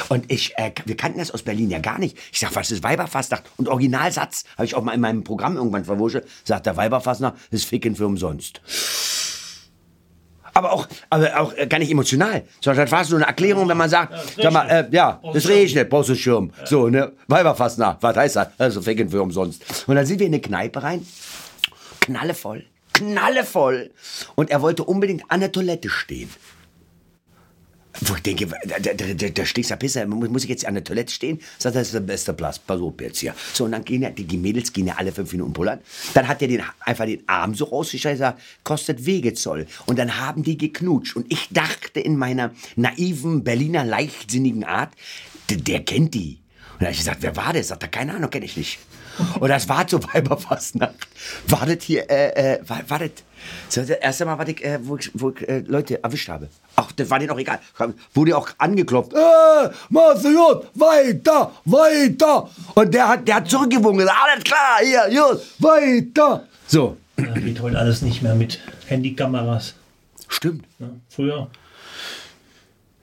[0.08, 2.16] Und ich, äh, wir kannten das aus Berlin ja gar nicht.
[2.32, 3.44] Ich sag, was ist Weiberfastnacht?
[3.56, 7.66] Und Originalsatz habe ich auch mal in meinem Programm irgendwann verwurscht, sagt der Weiberfastnacht ist
[7.66, 8.60] Ficken für umsonst.
[10.56, 13.76] Aber auch, aber auch äh, gar nicht emotional, sondern das war so eine Erklärung, wenn
[13.76, 16.52] man sagt, es sag mal, äh, ja, es regnet, brauchst du Schirm.
[16.64, 18.48] So, ne, Weiberfastnacht, was heißt das?
[18.56, 19.64] Also Ficken für umsonst.
[19.88, 21.04] Und dann sind wir in eine Kneipe rein,
[22.00, 23.90] knallevoll, knallevoll.
[24.36, 26.30] Und er wollte unbedingt an der Toilette stehen.
[28.00, 31.12] Wo ich denke, da, da, da, stehst du Pisser, muss, ich jetzt an der Toilette
[31.12, 31.40] stehen?
[31.58, 33.34] Sagt er, das ist der beste Platz, pass auf jetzt hier.
[33.52, 35.80] So, und dann gehen ja, die Mädels gehen ja alle fünf Minuten pullern.
[36.12, 39.66] Dann hat er den, einfach den Arm so rausgestreckt, sagt, kostet Wegezoll.
[39.86, 41.14] Und dann haben die geknutscht.
[41.16, 44.92] Und ich dachte in meiner naiven Berliner leichtsinnigen Art,
[45.50, 46.38] der, der kennt die.
[46.72, 47.68] Und dann habe ich gesagt, wer war das?
[47.68, 48.78] Sagt er, keine Ahnung, kenne ich nicht.
[49.38, 51.06] Und das war zur Weiberfastnacht.
[51.46, 53.10] War das hier, äh, äh, war, war das,
[53.66, 56.28] das war das erste Mal, was ich, äh, wo ich, wo ich äh, Leute erwischt
[56.28, 56.48] habe.
[56.76, 57.60] Ach, das war denen auch egal.
[58.12, 59.12] Wurde auch angeklopft.
[59.12, 62.50] Äh, machst gut, weiter, weiter.
[62.74, 64.08] Und der hat, der hat zurückgewunken.
[64.08, 66.46] Alles klar, hier, gut, weiter.
[66.66, 66.96] So.
[67.16, 69.74] Ja, geht heute alles nicht mehr mit Handykameras.
[70.28, 70.66] Stimmt.
[70.80, 71.00] Ne?
[71.08, 71.48] Früher.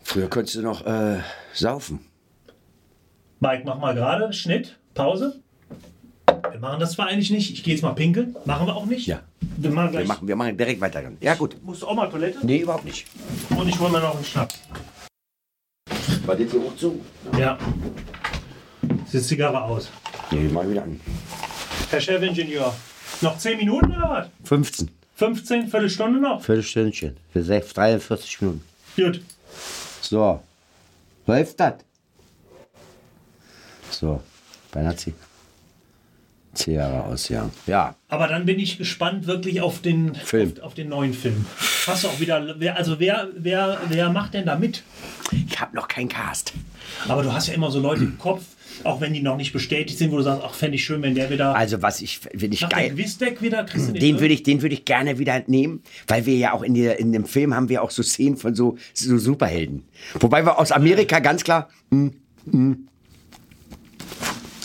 [0.04, 1.20] Früher konntest du noch äh,
[1.54, 2.00] saufen.
[3.39, 5.41] Mike, mach mal gerade Schnitt, Pause.
[6.52, 7.52] Wir machen das zwar eigentlich nicht.
[7.52, 8.36] Ich gehe jetzt mal pinkeln.
[8.45, 9.08] Machen wir auch nicht.
[9.08, 9.22] Ja.
[9.58, 10.08] Wir machen Wir gleich.
[10.08, 11.02] machen, wir machen direkt weiter.
[11.22, 11.56] Ja, gut.
[11.64, 12.39] Musst du auch mal Toilette?
[12.45, 13.06] Nee, überhaupt nicht.
[13.49, 14.60] Und ich hole mir noch einen Schnaps.
[16.26, 16.99] War das hier auch so?
[17.38, 17.58] Ja.
[19.06, 19.89] Ist die Zigarre aus.
[20.32, 20.99] Nee, mal wieder an.
[21.89, 22.74] Herr Chefingenieur,
[23.22, 24.28] noch 10 Minuten oder was?
[24.47, 24.89] 15.
[25.16, 26.41] 15, Viertelstunde noch?
[26.43, 27.18] Viertelstündchen.
[27.32, 28.64] Für 6, 43 Minuten.
[28.95, 29.22] Gut.
[30.02, 30.41] So.
[31.28, 31.74] Läuft das?
[33.89, 34.22] So.
[34.72, 35.14] Bernazzi.
[36.54, 37.49] Zehn Jahre aus, ja.
[37.66, 37.95] Ja.
[38.10, 40.54] Aber dann bin ich gespannt wirklich auf den, Film.
[40.58, 41.45] Auf, auf den neuen Film.
[41.88, 44.84] Hast du auch wieder, wer, also wer, wer, wer macht denn da mit?
[45.47, 46.54] Ich habe noch keinen Cast.
[47.08, 48.43] Aber du hast ja immer so Leute im Kopf,
[48.84, 51.16] auch wenn die noch nicht bestätigt sind, wo du sagst, ach, fände ich schön, wenn
[51.16, 52.91] der wieder Also was ich, finde ich geil.
[52.91, 56.54] Quizdeck wieder, du Den würde ich, den würde ich gerne wieder nehmen, weil wir ja
[56.54, 59.86] auch in, der, in dem Film haben wir auch so Szenen von so, so Superhelden.
[60.20, 62.14] Wobei wir aus Amerika ganz klar, hm,
[62.49, 62.88] hm,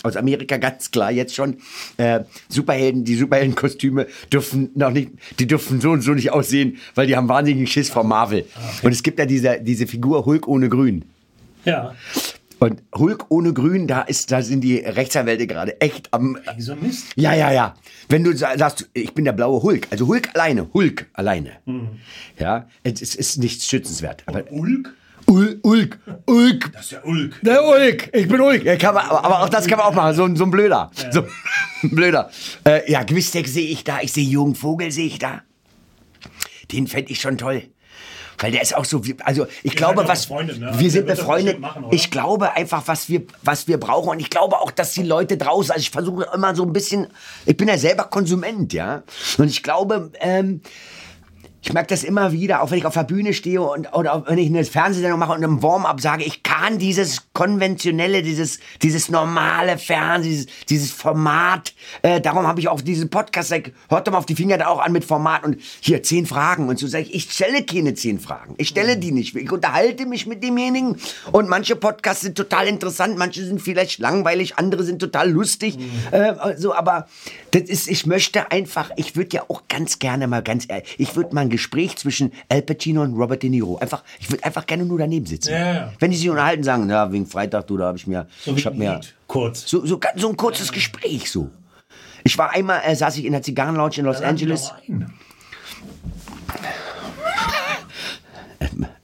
[0.03, 1.57] aus Amerika ganz klar jetzt schon
[1.97, 7.07] äh, Superhelden, die Superheldenkostüme dürfen noch nicht, die dürfen so und so nicht aussehen, weil
[7.07, 8.45] die haben wahnsinnigen Schiss vor Marvel.
[8.83, 11.03] Und es gibt ja diese, diese Figur Hulk ohne Grün.
[11.65, 11.95] Ja.
[12.59, 17.05] Und Hulk ohne Grün, da ist, da sind die Rechtsanwälte gerade echt am, Wieso Mist?
[17.15, 17.75] ja, ja, ja.
[18.09, 21.51] Wenn du sa- sagst, ich bin der blaue Hulk, also Hulk alleine, Hulk alleine.
[22.39, 24.23] Ja, es ist, nichts schützenswert.
[24.25, 24.91] Aber Ulk?
[25.29, 27.35] Ul, Ulk, Ulk, Das ist der Ulk.
[27.41, 28.63] der Ulk, ich bin Ulk.
[28.63, 30.89] Ja, kann man, aber, auch das kann man auch machen, so, ein- so ein Blöder.
[31.11, 31.21] So
[31.83, 32.29] ein Blöder.
[32.65, 35.41] Äh, ja, Gwistek sehe ich da, ich sehe Jürgen Vogel sehe ich da.
[36.71, 37.63] Den fände ich schon toll.
[38.39, 40.71] Weil der ist auch so, wie, also ich glaube, seid ja was, befreundet, ne?
[40.77, 41.57] wir sind befreundet.
[41.89, 45.37] ich glaube einfach, was wir, was wir brauchen und ich glaube auch, dass die Leute
[45.37, 47.07] draußen, also ich versuche immer so ein bisschen,
[47.47, 49.01] ich bin ja selber Konsument, ja,
[49.39, 50.61] und ich glaube, ähm,
[51.67, 54.37] ich merke das immer wieder, auch wenn ich auf der Bühne stehe und oder wenn
[54.37, 59.77] ich eine Fernsehsendung mache und im Warm-up sage, ich kann dieses konventionelle, dieses, dieses normale
[59.77, 64.19] Fernsehen, dieses, dieses Format, äh, darum habe ich auch diesen Podcast, sag, hört doch mal
[64.19, 67.03] auf die Finger da auch an mit Format und hier zehn Fragen und so sage
[67.03, 70.95] ich, ich stelle keine zehn Fragen, ich stelle die nicht, ich unterhalte mich mit demjenigen
[71.33, 75.77] und manche Podcasts sind total interessant, manche sind vielleicht langweilig, andere sind total lustig,
[76.11, 77.09] äh, so, aber
[77.51, 81.17] das ist, ich möchte einfach, ich würde ja auch ganz gerne mal ganz ehrlich, ich
[81.17, 84.65] würde mal ein Gespräch zwischen Al Pacino und Robert De Niro einfach, ich würde einfach
[84.65, 85.51] gerne nur daneben sitzen.
[85.51, 85.93] Ja, ja.
[85.99, 88.65] Wenn die sich unterhalten, sagen, ja, wegen Freitag, du, da habe ich mir, So ich
[88.65, 89.67] habe ein mir, kurz.
[89.67, 91.49] so, so, ganz- so ein kurzes Gespräch, so.
[92.23, 95.11] Ich war einmal, äh, saß ich in der Zigarrenlounge in Los mich Angeles, ein.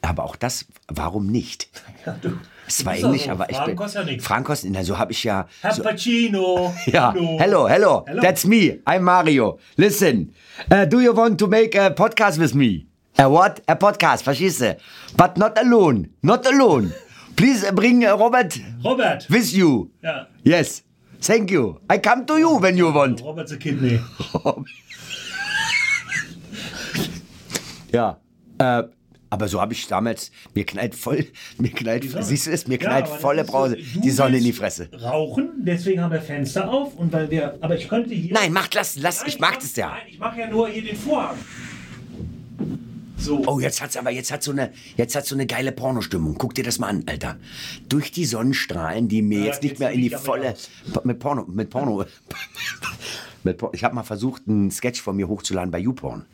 [0.02, 1.70] aber auch das, warum nicht?
[2.06, 2.38] Ja, du.
[2.68, 4.30] Es war Englisch, aber ich bin, kostet ja nichts.
[4.70, 6.74] Na, so habe ich ja, Herr so, Pacino.
[6.86, 8.22] Ja, hello, hello, Hello.
[8.22, 8.80] That's me.
[8.86, 9.60] I'm Mario.
[9.76, 10.34] Listen,
[10.72, 12.88] uh, do you want to make a podcast with me?
[13.18, 13.62] A what?
[13.68, 14.78] A podcast, verstehst du?
[15.18, 16.10] But not alone.
[16.22, 16.94] Not alone.
[17.36, 19.28] Please bring uh, Robert Robert.
[19.30, 19.92] with you.
[20.02, 20.28] Ja.
[20.44, 20.84] Yes.
[21.22, 21.80] Thank you.
[21.90, 23.22] I come to you when you want.
[23.22, 24.00] Robert the Kidney.
[27.94, 28.18] ja.
[28.58, 28.84] Äh,
[29.34, 31.26] aber so habe ich damals, mir knallt voll,
[31.58, 34.38] mir knallt, siehst du es, mir Ja, knallt das volle so, Brause, du die Sonne
[34.38, 34.90] in die Fresse.
[35.02, 38.32] Rauchen, deswegen haben wir Fenster auf und weil wir, aber ich könnte hier.
[38.32, 39.88] Nein, macht, lass, lass, Nein, ich mag mach- das ja.
[39.90, 41.36] Nein, ich mache ja nur hier den Vorhang.
[43.18, 43.42] So.
[43.48, 46.36] Oh, jetzt hat's aber jetzt hat so eine jetzt hat so eine geile Pornostimmung.
[46.38, 47.38] Guck dir das mal an, Alter.
[47.90, 50.54] Durch die Sonnenstrahlen, die mir Ja, jetzt nicht mehr in die volle
[51.06, 52.06] mit Porno mit Porno
[53.44, 56.26] mit Por ich habe mal versucht, einen Sketch von mir hochzuladen bei YouPorn.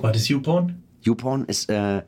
[0.00, 0.82] Was ist YouPorn?
[1.02, 2.02] YouPorn ist äh,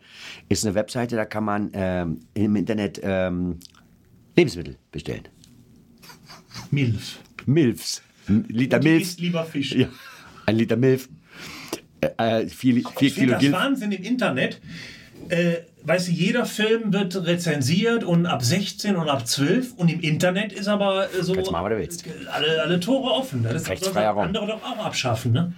[0.48, 3.58] ist eine Webseite, da kann man ähm, im Internet ähm,
[4.36, 5.28] Lebensmittel bestellen.
[6.70, 7.18] Milf.
[7.46, 8.02] Milfs.
[8.28, 9.18] Ein Liter Und Milf.
[9.18, 9.72] lieber Fisch.
[9.74, 9.88] Ja.
[10.46, 11.08] Ein Liter Milf.
[12.00, 13.52] Äh, äh, vier, vier Ich Kilo das Gilf.
[13.52, 14.60] Wahnsinn im Internet.
[15.28, 20.00] Äh, weißt du, jeder Film wird rezensiert und ab 16 und ab 12 und im
[20.00, 22.04] Internet ist aber äh, so Kannst machen, du willst.
[22.32, 23.42] alle, alle Tore offen.
[23.42, 24.24] Das ist Rechtsfreier Raum.
[24.26, 25.32] andere doch auch abschaffen.
[25.32, 25.52] Ne?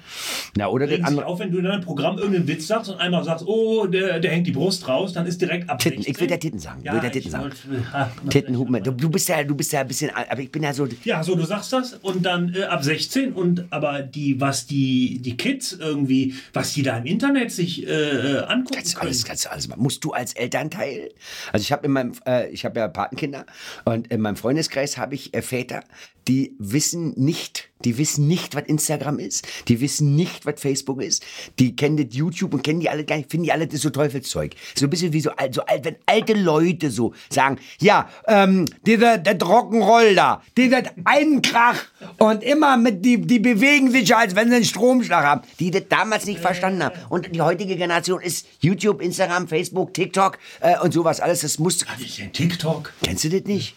[0.56, 1.26] Na, oder den anderen.
[1.26, 4.30] auf, wenn du in deinem Programm irgendeinen Witz sagst und einmal sagst, oh, der, der
[4.30, 6.00] hängt die Brust raus, dann ist direkt ab Titten.
[6.00, 6.20] Ich 16.
[6.20, 6.80] will der Titten sagen.
[6.80, 7.44] Ich Ja, will der ich Titten sagen.
[7.44, 8.82] wollte- ha, Tittenhupen.
[8.82, 10.86] Du, du bist ja, du bist ja ein bisschen, alt, aber ich bin ja so.
[11.04, 15.18] Ja, so du sagst das und dann äh, ab 16 und aber die, was die,
[15.20, 19.00] die Kids irgendwie, was die da im Internet sich äh, äh, angucken du können.
[19.06, 19.82] alles, kannst du alles machen.
[19.82, 21.10] Musst als Elternteil?
[21.52, 23.46] Also ich habe in meinem, äh, ich habe ja Patenkinder
[23.84, 25.82] und in meinem Freundeskreis habe ich äh, Väter,
[26.28, 31.24] die wissen nicht, die wissen nicht, was Instagram ist, die wissen nicht, was Facebook ist,
[31.58, 33.90] die kennen das YouTube und kennen die alle gar nicht, finden die alle das so
[33.90, 34.54] Teufelszeug.
[34.74, 38.66] So ein bisschen wie so alt, so alt, wenn alte Leute so sagen, ja, ähm,
[38.86, 41.84] dieser, der Rock'n'Roll da, dieser einen Krach
[42.18, 45.70] und immer mit, die, die bewegen sich ja, als wenn sie einen Stromschlag haben, die
[45.70, 46.94] das damals nicht verstanden haben.
[47.08, 51.84] Und die heutige Generation ist YouTube, Instagram, Facebook, TikTok äh, und sowas alles, das muss,
[51.86, 52.92] Hatte ich den TikTok?
[53.02, 53.74] Kennst du das nicht?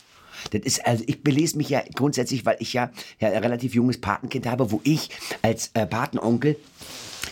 [0.52, 4.00] Das ist, also ich belese mich ja grundsätzlich, weil ich ja, ja ein relativ junges
[4.00, 5.10] Patenkind habe, wo ich
[5.42, 6.58] als äh, Patenonkel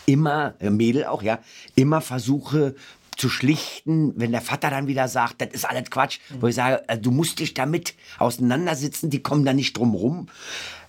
[0.06, 1.40] immer, äh, Mädel auch, ja,
[1.76, 2.76] immer versuche
[3.18, 6.84] zu schlichten, wenn der Vater dann wieder sagt, das ist alles Quatsch, wo ich sage,
[6.88, 10.28] äh, du musst dich damit auseinandersetzen, die kommen da nicht drum rum.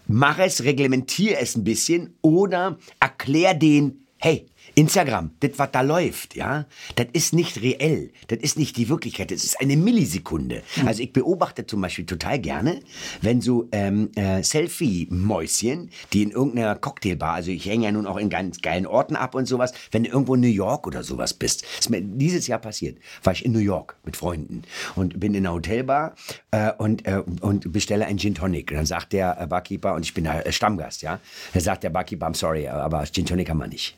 [0.07, 6.35] Mach es, reglementier es ein bisschen oder erklär den, hey, Instagram, das, was da läuft,
[6.35, 6.67] ja,
[6.97, 8.11] das ist nicht reell.
[8.29, 9.31] Das ist nicht die Wirklichkeit.
[9.31, 10.63] Das ist eine Millisekunde.
[10.85, 12.81] Also ich beobachte zum Beispiel total gerne,
[13.21, 18.17] wenn so ähm, äh, Selfie-Mäuschen, die in irgendeiner Cocktailbar, also ich hänge ja nun auch
[18.17, 21.35] in ganz geilen Orten ab und sowas, wenn du irgendwo in New York oder sowas
[21.35, 21.65] bist.
[21.79, 22.99] Ist mir dieses Jahr passiert.
[23.23, 24.63] War ich in New York mit Freunden
[24.97, 26.15] und bin in einer Hotelbar
[26.51, 28.71] äh, und, äh, und bestelle einen Gin Tonic.
[28.71, 31.21] Und dann sagt der äh, Barkeeper, und ich bin äh, Stammgast, ja,
[31.53, 33.97] da sagt der Barkeeper, I'm sorry, aber Gin Tonic haben wir nicht.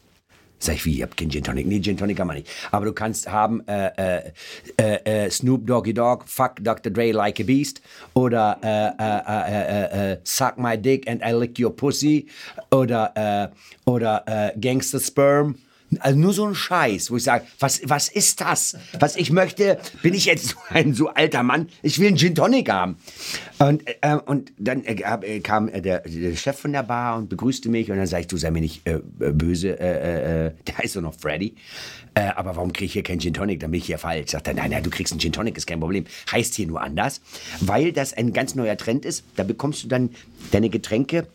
[0.59, 1.66] Sag ich, wie, ihr habt keinen Gin Tonic?
[1.66, 2.48] Nee, Gin Tonic kann man nicht.
[2.70, 4.32] Aber du kannst haben äh, äh,
[4.78, 6.90] äh, äh Snoop Doggy Dogg, Fuck Dr.
[6.90, 7.82] Dre Like a Beast
[8.14, 12.26] oder äh, äh, äh, Suck My Dick and I Lick Your Pussy
[12.70, 13.52] oder,
[13.84, 15.57] oder Gangster Sperm
[16.01, 18.76] also nur so ein Scheiß, wo ich sage, was, was ist das?
[18.99, 22.34] Was ich möchte, bin ich jetzt so ein so alter Mann, ich will einen Gin
[22.34, 22.97] Tonic haben.
[23.59, 27.91] Und, äh, und dann äh, kam der, der, Chef von der Bar und begrüßte mich
[27.91, 31.03] und dann sage ich, du sei mir nicht äh, böse, äh, äh, der heißt doch
[31.03, 31.55] noch Freddy.
[32.14, 33.61] Äh, aber warum kriege ich hier keinen Gin Tonic?
[33.61, 34.32] Dann bin ich hier falsch.
[34.32, 36.05] Sagt er, nein, nein, du kriegst einen Gin Tonic, ist kein Problem.
[36.32, 37.20] Heißt hier nur anders,
[37.61, 39.24] weil das ein ganz neuer Trend ist.
[39.37, 40.11] Da bekommst du dann
[40.51, 41.26] deine Getränke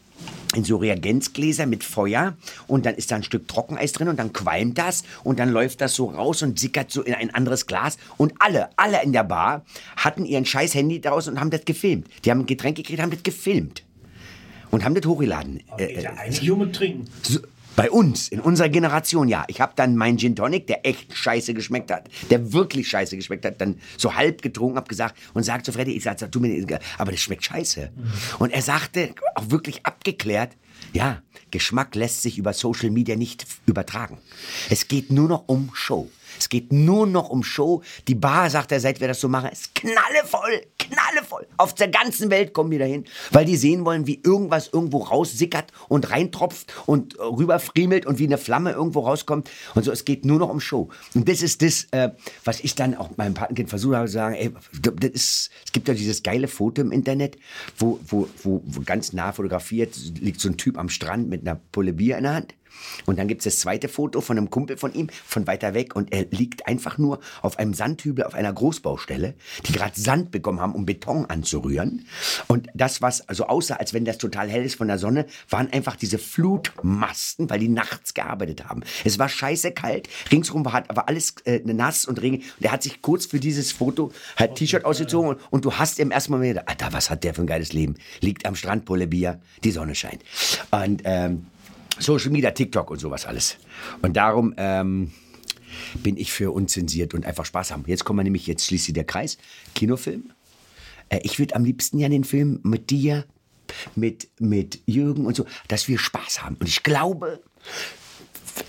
[0.53, 2.35] in so Reagenzgläser mit Feuer
[2.67, 5.81] und dann ist da ein Stück Trockeneis drin und dann qualmt das und dann läuft
[5.81, 9.23] das so raus und sickert so in ein anderes Glas und alle, alle in der
[9.23, 12.07] Bar hatten ihren scheiß Handy draußen und haben das gefilmt.
[12.25, 13.83] Die haben ein Getränk gekriegt, haben das gefilmt
[14.71, 15.63] und haben das hochgeladen.
[15.77, 16.07] Äh,
[16.55, 17.07] mit Trinken.
[17.23, 17.39] So,
[17.75, 19.45] bei uns, in unserer Generation, ja.
[19.47, 23.45] Ich habe dann meinen Gin Tonic, der echt scheiße geschmeckt hat, der wirklich scheiße geschmeckt
[23.45, 26.79] hat, dann so halb getrunken, hab gesagt und sagt zu Freddy, ich sag, du mir,
[26.97, 27.91] aber das schmeckt scheiße.
[27.95, 28.11] Mhm.
[28.39, 30.57] Und er sagte, auch wirklich abgeklärt,
[30.93, 34.17] ja, Geschmack lässt sich über Social Media nicht übertragen.
[34.69, 36.09] Es geht nur noch um Show.
[36.39, 37.83] Es geht nur noch um Show.
[38.07, 41.47] Die Bar, sagt er, seit wir das so machen, ist knallevoll, knallevoll.
[41.57, 45.71] Auf der ganzen Welt kommen die dahin, weil die sehen wollen, wie irgendwas irgendwo raussickert
[45.87, 49.49] und reintropft und rüberfriemelt und wie eine Flamme irgendwo rauskommt.
[49.75, 50.89] Und so, es geht nur noch um Show.
[51.15, 52.11] Und das ist das, äh,
[52.43, 55.87] was ich dann auch meinem Patenkind versucht habe zu sagen, ey, das ist, es gibt
[55.87, 57.37] ja dieses geile Foto im Internet,
[57.77, 61.59] wo, wo, wo, wo ganz nah fotografiert liegt so ein Typ am Strand mit einer
[61.71, 62.55] Pulle Bier in der Hand.
[63.05, 65.95] Und dann gibt es das zweite Foto von einem Kumpel von ihm, von weiter weg.
[65.95, 69.35] Und er liegt einfach nur auf einem Sandhügel auf einer Großbaustelle,
[69.65, 72.05] die gerade Sand bekommen haben, um Beton anzurühren.
[72.47, 75.71] Und das, was also aussah, als wenn das total hell ist von der Sonne, waren
[75.71, 78.83] einfach diese Flutmasten, weil die nachts gearbeitet haben.
[79.03, 82.37] Es war scheiße kalt, ringsrum war, war alles äh, nass und Regen.
[82.37, 85.99] Und er hat sich kurz für dieses Foto halt T-Shirt ausgezogen und, und, du hast
[85.99, 87.95] im ersten Moment gedacht, Alter, was hat der für ein geiles Leben?
[88.19, 90.23] Liegt am Strand, Pulle Bier, die Sonne scheint.
[90.71, 91.45] Und ähm,
[91.99, 93.57] Social Media, TikTok und sowas alles.
[94.01, 95.11] Und darum ähm,
[95.95, 97.83] bin ich für unzensiert und einfach Spaß haben.
[97.87, 99.37] Jetzt kommen wir nämlich, jetzt schließt sich der Kreis,
[99.75, 100.31] Kinofilm.
[101.11, 103.25] Äh, ich würde am liebsten ja den Film mit dir,
[103.95, 106.55] mit, mit Jürgen und so, dass wir Spaß haben.
[106.55, 107.41] Und ich glaube,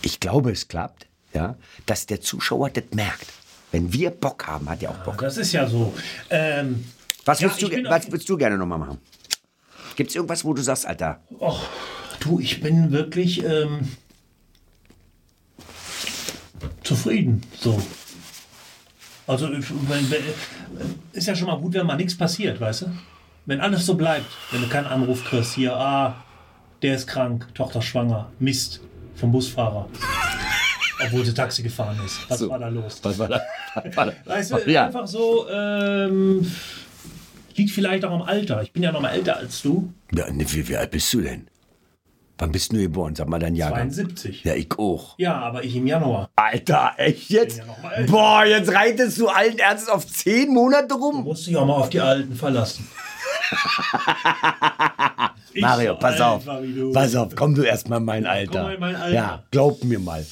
[0.02, 3.26] ich glaube, es klappt, ja, dass der Zuschauer das merkt.
[3.70, 5.18] Wenn wir Bock haben, hat er auch Bock.
[5.18, 5.94] Das ist ja so.
[6.28, 6.84] Ähm,
[7.24, 8.98] was, würdest, ja, du, was würdest du gerne nochmal machen?
[9.96, 11.22] Gibt es irgendwas, wo du sagst, Alter?
[11.40, 11.66] Och,
[12.22, 13.88] Du, ich bin wirklich ähm,
[16.84, 17.42] zufrieden.
[17.58, 17.82] So.
[19.26, 19.48] Also
[21.12, 22.86] ist ja schon mal gut, wenn mal nichts passiert, weißt du?
[23.46, 26.16] Wenn alles so bleibt, wenn du keinen Anruf kriegst, hier, ah,
[26.82, 28.80] der ist krank, Tochter schwanger, Mist
[29.16, 29.88] vom Busfahrer.
[31.04, 32.18] Obwohl sie Taxi gefahren ist.
[32.28, 33.00] Was so, war da los?
[33.02, 33.40] Was war da?
[33.74, 34.12] Was war da?
[34.24, 34.86] Weißt du, ja.
[34.86, 36.46] einfach so, ähm,
[37.56, 38.62] liegt vielleicht auch am Alter.
[38.62, 39.92] Ich bin ja noch mal älter als du.
[40.12, 41.48] Ja, wie, wie alt bist du denn?
[42.38, 43.14] Wann bist du geboren?
[43.14, 43.70] Sag mal dein Jahr.
[43.70, 44.44] 72.
[44.44, 45.16] Ja, ich auch.
[45.18, 46.30] Ja, aber ich im Januar.
[46.34, 47.58] Alter, echt jetzt?
[47.58, 47.64] Ja
[48.06, 51.18] Boah, jetzt reitest du allen Ernstes auf zehn Monate rum.
[51.18, 52.88] Du musst dich auch mal auf die Alten verlassen.
[55.60, 56.44] Mario, pass auf.
[56.92, 58.62] Pass auf, komm du erst mal in mein Alter.
[58.62, 59.14] Komm in mein Alter.
[59.14, 60.24] Ja, glaub mir mal.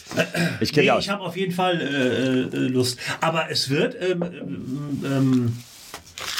[0.60, 2.98] Ich, nee, ich habe auf jeden Fall äh, äh, Lust.
[3.20, 5.56] Aber es wird, ähm, ähm, ähm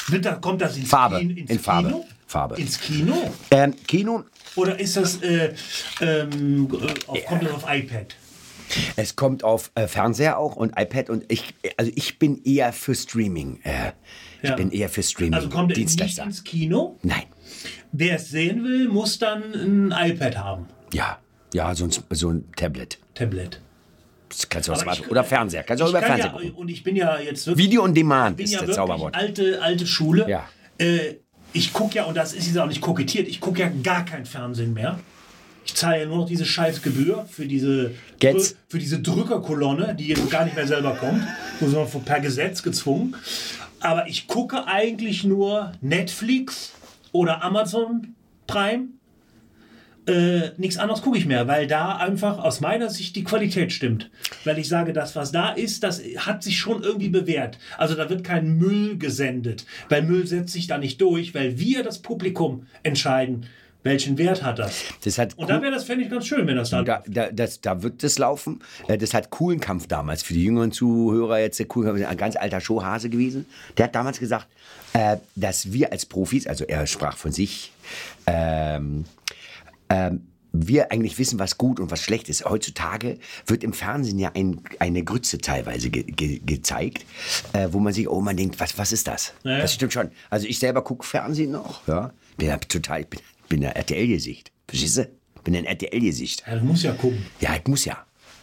[0.09, 1.19] wird da, kommt das ins, Farbe.
[1.19, 1.89] Kino, ins in Farbe.
[1.89, 2.07] Kino?
[2.27, 2.55] Farbe.
[2.57, 3.35] Ins Kino?
[3.51, 4.25] Ähm, Kino
[4.57, 5.53] oder ist das, äh,
[6.01, 6.69] ähm,
[7.07, 8.17] auf, kommt das auf iPad?
[8.97, 12.95] Es kommt auf äh, Fernseher auch und iPad und ich, also ich bin eher für
[12.95, 13.61] Streaming.
[13.63, 13.93] Äh,
[14.43, 14.57] ich ja.
[14.57, 15.35] bin eher für Streaming.
[15.35, 16.99] Also kommt er nicht ins Kino?
[17.03, 17.25] Nein.
[17.93, 20.67] Wer es sehen will, muss dann ein iPad haben.
[20.93, 21.19] Ja,
[21.53, 22.99] ja, so ein, so ein Tablet.
[23.15, 23.61] Tablet.
[24.29, 25.65] Das kannst du ich, oder Fernseher.
[25.65, 27.67] Kannst du auch über Fernseher ja, Und ich bin ja jetzt wirklich.
[27.67, 29.17] Video on Demand ist ja das Zauberwort.
[29.17, 30.29] Alte, alte Schule.
[30.29, 30.49] Ja.
[30.79, 31.17] Äh,
[31.53, 34.27] ich gucke ja, und das ist jetzt auch nicht kokettiert, ich gucke ja gar kein
[34.27, 34.99] Fernsehen mehr.
[35.65, 38.57] Ich zahle ja nur noch diese Scheißgebühr für diese, Gets.
[38.69, 41.23] für diese Drückerkolonne, die jetzt gar nicht mehr selber kommt,
[41.61, 43.15] sondern per Gesetz gezwungen.
[43.81, 46.73] Aber ich gucke eigentlich nur Netflix
[47.13, 48.15] oder Amazon
[48.47, 48.89] Prime
[50.07, 54.11] äh, nichts anderes gucke ich mehr, weil da einfach aus meiner Sicht die Qualität stimmt.
[54.45, 57.59] Weil ich sage, das, was da ist, das hat sich schon irgendwie bewährt.
[57.79, 61.83] Also da wird kein Müll gesendet, weil Müll setzt sich da nicht durch, weil wir,
[61.83, 63.47] das Publikum, entscheiden,
[63.83, 64.85] welchen Wert hat das?
[65.05, 66.83] Das hat Und da wäre das, fände ich ganz schön, wenn das da.
[66.83, 68.61] Da, da, das, da wird das laufen.
[68.89, 70.23] Äh, Das hat coolen Kampf damals.
[70.23, 73.47] Für die jüngeren Zuhörer jetzt der coolen Kampf, ein ganz alter Showhase gewesen.
[73.79, 74.49] Der hat damals gesagt,
[74.93, 77.73] äh, dass wir als Profis, also er sprach von sich,
[78.27, 79.07] ähm,
[79.91, 82.45] ähm, wir eigentlich wissen, was gut und was schlecht ist.
[82.45, 87.05] Heutzutage wird im Fernsehen ja ein, eine Grütze teilweise ge ge gezeigt,
[87.53, 89.33] äh, wo man sich, oh, man denkt, was, was ist das?
[89.45, 89.59] Ja.
[89.59, 90.11] Das stimmt schon.
[90.29, 92.13] Also ich selber gucke Fernsehen noch, ja.
[92.37, 94.51] Bin ja total, ich bin, bin ja RTL-Gesicht.
[94.67, 95.11] Verstehst du?
[95.45, 96.45] Bin ein RTL-Gesicht.
[96.47, 97.25] Ja, du musst ja gucken.
[97.41, 97.99] Ja, ich muss ja.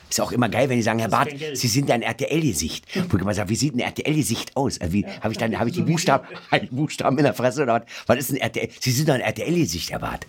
[0.09, 1.57] Ist auch immer geil, wenn die sagen, Herr Barth, Geld.
[1.57, 2.85] Sie sind ein RTL-Gesicht.
[3.09, 4.79] Wo ich immer sage, wie sieht ein RTL-Gesicht aus?
[4.79, 6.25] Also wie habe ich dann, habe ich die Buchstaben,
[6.61, 7.83] die Buchstaben in der Fresse oder was?
[8.07, 8.69] Was ist ein RTL?
[8.79, 10.25] Sie sind doch ein RTL-Gesicht, Herr Barth.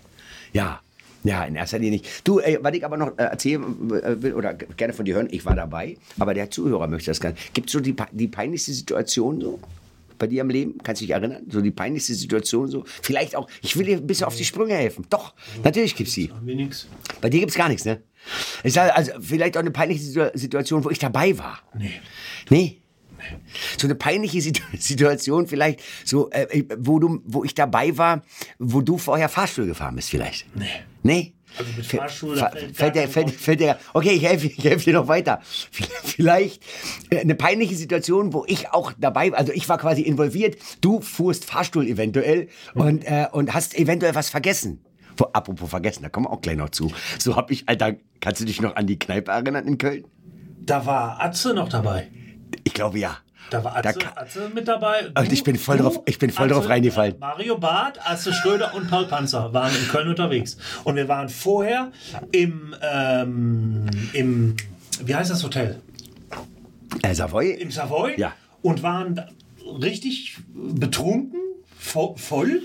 [0.53, 0.81] Ja.
[1.25, 2.27] Ja, in erster Linie nicht.
[2.27, 5.29] Du, ey, was ich aber noch äh, erzählen äh, will oder gerne von dir hören,
[5.31, 7.37] ich war dabei, aber der Zuhörer möchte das gerne.
[7.53, 9.59] Gibt es so die, die peinlichste Situation so
[10.19, 10.79] bei dir im Leben?
[10.83, 11.43] Kannst du dich erinnern?
[11.51, 12.85] So die peinlichste Situation so?
[13.03, 15.07] Vielleicht auch, ich will dir ein bisschen auf die Sprünge helfen.
[15.11, 16.31] Doch, natürlich gibt's die.
[17.21, 18.01] Bei dir gibt's gar nichts, ne?
[18.63, 21.59] Ich sage, also vielleicht auch eine peinliche Situ- Situation, wo ich dabei war.
[21.77, 21.93] Nee.
[22.51, 22.79] Nee.
[23.79, 28.23] So eine peinliche Situ- Situation vielleicht, so, äh, wo, du, wo ich dabei war,
[28.59, 30.47] wo du vorher Fahrstuhl gefahren bist vielleicht.
[30.57, 30.67] Nee.
[31.03, 31.35] Nee?
[31.57, 34.93] Also mit Fahrstuhl, fa- fällt kein fällt, fällt dir, okay, ich helfe ich helf dir
[34.93, 35.41] noch weiter.
[35.43, 36.63] Vielleicht
[37.11, 41.45] eine peinliche Situation, wo ich auch dabei war, also ich war quasi involviert, du fuhrst
[41.47, 44.81] Fahrstuhl eventuell und, äh, und hast eventuell was vergessen.
[45.17, 46.93] Wo, apropos vergessen, da kommen wir auch gleich noch zu.
[47.19, 50.05] So hab ich, Alter, kannst du dich noch an die Kneipe erinnern in Köln?
[50.61, 52.09] Da war Atze noch dabei.
[52.79, 53.17] Ich glaube ja.
[53.51, 55.09] Da war Da Atze, ka- Atze mit dabei.
[55.09, 57.17] Und ich bin voll drauf- ich bin voll drauf reingefallen.
[57.17, 60.57] äh, Mario Barth, Atze Schröder und Paul Panzer waren in Köln unterwegs.
[60.85, 61.91] Und wir waren vorher
[62.31, 64.55] im, ähm, im
[65.03, 65.81] wie heißt das Hotel?
[67.03, 67.51] Äh, Savoy?
[67.55, 68.15] Im Savoy.
[68.17, 68.33] Ja.
[68.63, 69.27] Und waren da
[69.83, 71.41] richtig betrunken,
[71.81, 72.63] vo voll.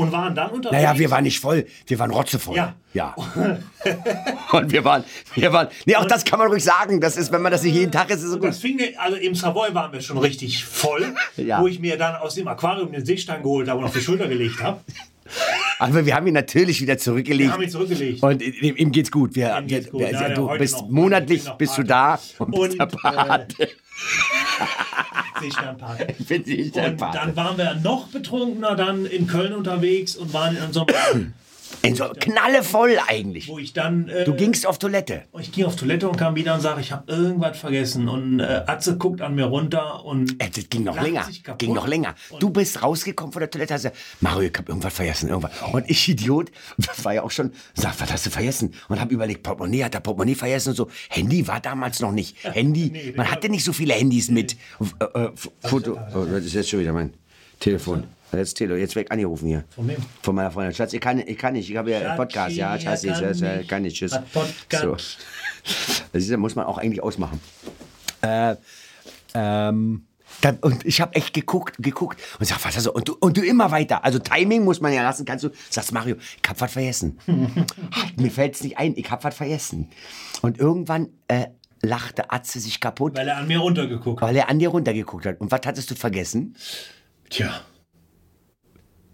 [0.00, 0.82] Und waren dann unterwegs.
[0.82, 2.56] Naja, wir waren nicht voll, wir waren rotzevoll.
[2.56, 2.74] Ja.
[2.92, 3.14] Ja.
[4.52, 7.00] Und wir waren, wir waren, nee, auch das kann man ruhig sagen.
[7.00, 8.62] Das ist, wenn man das nicht jeden Tag ist, ist es so Und das gut.
[8.62, 11.60] fing, also im Savoy waren wir schon richtig voll, Ja.
[11.60, 14.26] wo ich mir dann aus dem Aquarium den Seestein geholt habe und auf die Schulter
[14.26, 14.80] gelegt habe.
[15.78, 17.48] Aber wir haben ihn natürlich wieder zurückgelegt.
[17.48, 18.22] Wir haben ihn zurückgelegt.
[18.22, 19.34] Und ihm, geht's gut.
[19.34, 20.00] Wir, Ihm geht's gut.
[20.00, 20.88] wir, Ja, ja, du bist noch.
[20.90, 23.68] monatlich bist du da und, bist Und, der Pate.
[25.40, 26.14] Seesternpark.
[26.18, 30.32] Ich bin nicht der Und dann waren wir noch betrunkener dann in Köln unterwegs und
[30.34, 30.84] waren in so
[31.82, 33.48] Ey, so knallevoll eigentlich.
[33.48, 34.08] wo ich dann.
[34.08, 35.22] Äh, Du gingst auf Toilette.
[35.40, 38.08] ich ging auf Toilette und kam wieder und sage, ich habe irgendwas vergessen.
[38.08, 40.34] Und äh, Atze guckt an mir runter und.
[40.42, 41.26] Ey, das ging noch länger.
[41.58, 42.14] Ging noch länger.
[42.38, 45.52] Du bist rausgekommen von der Toilette, hast gesagt, Mario, ich hab irgendwas vergessen, irgendwas.
[45.72, 46.50] Und ich, Idiot,
[47.02, 48.74] war ja auch schon, sag, was hast du vergessen?
[48.88, 50.88] Und hab überlegt, Portemonnaie, hat er Portemonnaie vergessen und so.
[51.08, 52.36] Handy war damals noch nicht.
[52.44, 54.56] Handy, nee, man hatte nicht so viele Handys mit.
[55.00, 55.98] Äh, äh, Foto.
[56.14, 57.14] Oh, das ist jetzt schon wieder mein
[57.58, 58.04] Telefon.
[58.32, 59.64] Jetzt Telo, jetzt weg angerufen hier.
[59.70, 59.96] Von wem?
[60.22, 60.74] Von meiner Freundin.
[60.74, 63.20] Schatz, ich kann, ich kann nicht, ich habe ja einen Podcast, ja, Schatz, ich kann
[63.38, 63.68] kann, nicht.
[63.68, 64.18] kann nicht, tschüss.
[64.70, 64.96] So.
[66.12, 67.38] Das ist, muss man auch eigentlich ausmachen.
[68.22, 68.56] Äh,
[69.34, 70.06] ähm,
[70.40, 73.42] dann, und ich habe echt geguckt, geguckt und sag, was also und du und du
[73.42, 74.04] immer weiter.
[74.04, 75.50] Also Timing muss man ja lassen, kannst du.
[75.68, 77.18] Sagst Mario, ich hab was vergessen.
[78.16, 79.90] Mir fällt's nicht ein, ich hab was vergessen.
[80.40, 81.48] Und irgendwann äh,
[81.82, 84.28] lachte Atze sich kaputt, Weil er an mir runtergeguckt hat.
[84.28, 85.40] weil er an dir runtergeguckt hat.
[85.40, 86.56] Und was hattest du vergessen?
[87.28, 87.60] Tja.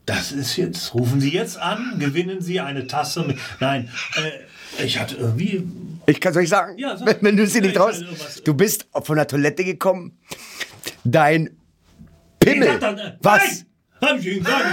[0.06, 0.94] Das ist jetzt.
[0.94, 3.38] Rufen Sie jetzt an, gewinnen Sie eine Tasse mit.
[3.60, 5.66] Nein, äh, ich hatte irgendwie.
[6.06, 7.06] Ich kann es euch sagen, Ja, sag.
[7.08, 8.42] wenn, wenn du Ja, nicht irgendwas.
[8.44, 10.16] Du bist von der Toilette gekommen,
[11.04, 11.50] dein
[12.38, 12.78] Pimmel.
[12.78, 13.64] Dann, äh, Was?
[14.00, 14.64] Nein, hab ich Ihnen gesagt.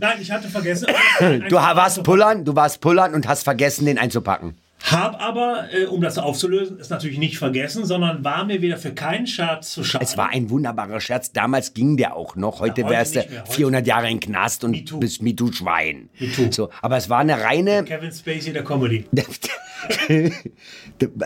[0.00, 0.88] Nein, ich hatte vergessen.
[1.48, 4.58] Du warst pullern, du warst pullern und hast vergessen, den einzupacken.
[4.90, 8.92] Hab aber, äh, um das aufzulösen, es natürlich nicht vergessen, sondern war mir wieder für
[8.92, 10.04] keinen Scherz zu schade.
[10.04, 11.32] Es war ein wunderbarer Scherz.
[11.32, 12.60] Damals ging der auch noch.
[12.60, 13.42] Heute Ja, heute wärst du nicht mehr.
[13.42, 14.98] Heute- 400 Jahre in Knast und MeToo.
[14.98, 16.08] bist MeToo-Schwein.
[16.18, 16.50] MeToo.
[16.50, 19.04] So, aber es war eine reine, Kevin Spacey der Comedy.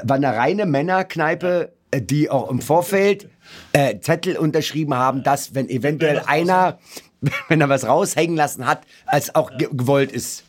[0.03, 3.29] war eine reine Männerkneipe, äh, die auch im Vorfeld
[3.73, 6.79] äh, Zettel unterschrieben haben, dass wenn eventuell einer,
[7.49, 10.45] wenn er was raushängen lassen hat, als auch ge gewollt ist.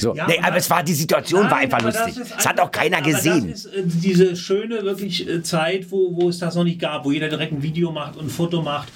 [0.00, 0.14] So.
[0.14, 2.22] Ja, nee, aber es war die Situation war Nein, einfach aber das lustig.
[2.22, 3.50] ist Es hat einfach- auch keiner gesehen.
[3.50, 7.04] Das ist äh, diese schöne wirklich äh, Zeit, wo, wo es das noch nicht gab,
[7.04, 8.88] wo jeder direkt ein Video macht und ein Foto macht,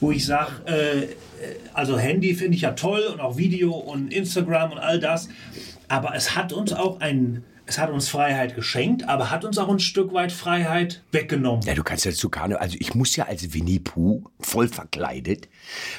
[0.00, 1.06] wo ich sage, äh, äh,
[1.74, 5.28] also Handy finde ich ja toll und auch Video und Instagram und all das,
[5.88, 9.68] aber es hat uns auch ein, es hat uns Freiheit geschenkt, aber hat uns auch
[9.68, 11.62] ein Stück weit Freiheit weggenommen.
[11.64, 15.48] Ja, du kannst ja zu Karneval, also ich muss ja als Winnie Pooh, voll verkleidet,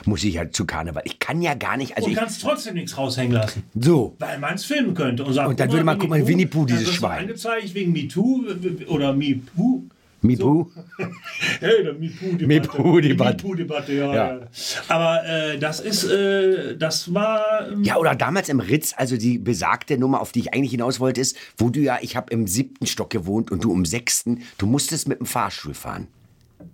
[0.06, 1.04] muss ich ja zu Karneval.
[1.06, 3.64] Ich kann ja gar nicht, also Und ich, kannst trotzdem nichts raushängen lassen.
[3.80, 4.16] so.
[4.20, 5.24] Weil man es filmen könnte.
[5.24, 7.20] Und, sagen, Und dann würde man, guck mal, Winnie Pooh, dieses Schwein.
[7.22, 8.46] angezeigt wegen MeToo
[8.88, 9.84] oder MePoo.
[10.24, 10.72] Mi Pooh?
[11.60, 11.94] Hey, der.
[11.94, 13.02] MePoo-Debatte.
[13.02, 14.28] Die MePoo-Debatte, ja, Ja.
[14.38, 14.40] ja.
[14.88, 17.70] Aber äh, das ist, äh, das war.
[17.72, 21.00] ähm, Ja, oder damals im Ritz, also die besagte Nummer, auf die ich eigentlich hinaus
[21.00, 24.44] wollte, ist, wo du ja, ich habe im siebten Stock gewohnt und du im sechsten,
[24.58, 26.08] du musstest mit dem Fahrstuhl fahren.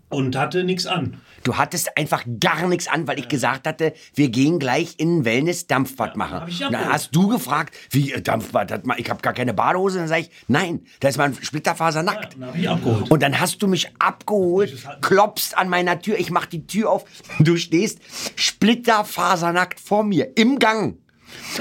[0.10, 1.18] Und hatte nichts an.
[1.44, 5.26] Du hattest einfach gar nichts an, weil ich gesagt hatte, wir gehen gleich in ein
[5.26, 6.42] Wellness-Dampfbad machen.
[6.42, 9.34] hab ich Und dann hast du gefragt, wie äh, Dampfbad, hat man, ich habe gar
[9.34, 10.00] keine Badehose.
[10.00, 12.34] Dann sage ich, nein, da ist mein Splitterfaser nackt.
[12.34, 13.12] Dann habe ich abgeholt.
[13.12, 17.06] Und dann hast du mich abgeholt, klopfst an meiner Tür, ich mach die Tür auf,
[17.40, 18.00] du stehst
[18.36, 20.98] splitterfasernackt vor mir im Gang.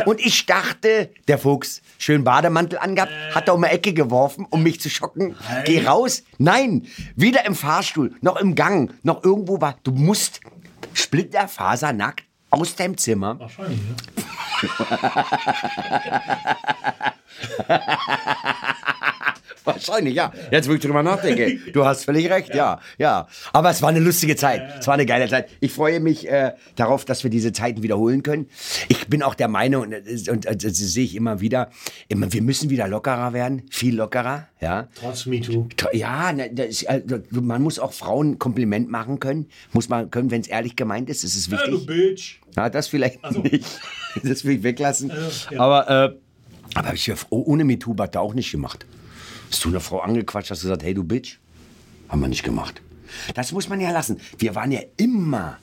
[0.06, 4.62] Und ich dachte, der Fuchs, schön Bademantel angehabt, hat da um die Ecke geworfen, um
[4.62, 5.36] mich zu schocken.
[5.64, 6.22] Geh raus.
[6.38, 6.86] Nein,
[7.16, 9.76] weder im Fahrstuhl, noch im Gang, noch irgendwo war.
[9.82, 10.40] Du musst
[10.94, 13.38] splitterfasernackt aus deinem Zimmer.
[13.38, 13.94] Wahrscheinlich, ja.
[19.68, 20.32] Wahrscheinlich, ja.
[20.50, 21.58] Jetzt, wo ich drüber nachdenke.
[21.72, 22.80] Du hast völlig recht, ja.
[22.98, 23.28] ja.
[23.52, 24.62] Aber es war eine lustige Zeit.
[24.80, 25.48] Es war eine geile Zeit.
[25.60, 28.46] Ich freue mich äh, darauf, dass wir diese Zeiten wiederholen können.
[28.88, 31.70] Ich bin auch der Meinung, und, äh, und, und das sehe ich immer wieder,
[32.08, 33.62] immer, wir müssen wieder lockerer werden.
[33.70, 34.88] Viel lockerer, ja.
[34.94, 35.68] Trotz MeToo.
[35.76, 39.46] To- Ja, ne, ist, also, man muss auch Frauen ein Kompliment machen können.
[39.72, 41.22] Muss man können, wenn es ehrlich gemeint ist.
[41.24, 41.86] Das ist du wichtig.
[41.86, 42.40] Bitch.
[42.56, 43.40] Ja, das vielleicht so.
[43.40, 43.64] nicht.
[44.24, 45.10] Das will ich weglassen.
[45.10, 45.60] Also, ja.
[45.60, 46.16] Aber, äh,
[46.74, 48.84] aber ich ja oh- ohne MeToo hat da auch nicht gemacht.
[49.50, 51.38] Hast du eine Frau angequatscht, hast du gesagt, hey du Bitch?
[52.08, 52.80] Haben wir nicht gemacht.
[53.34, 54.20] Das muss man ja lassen.
[54.38, 55.58] Wir waren ja immer,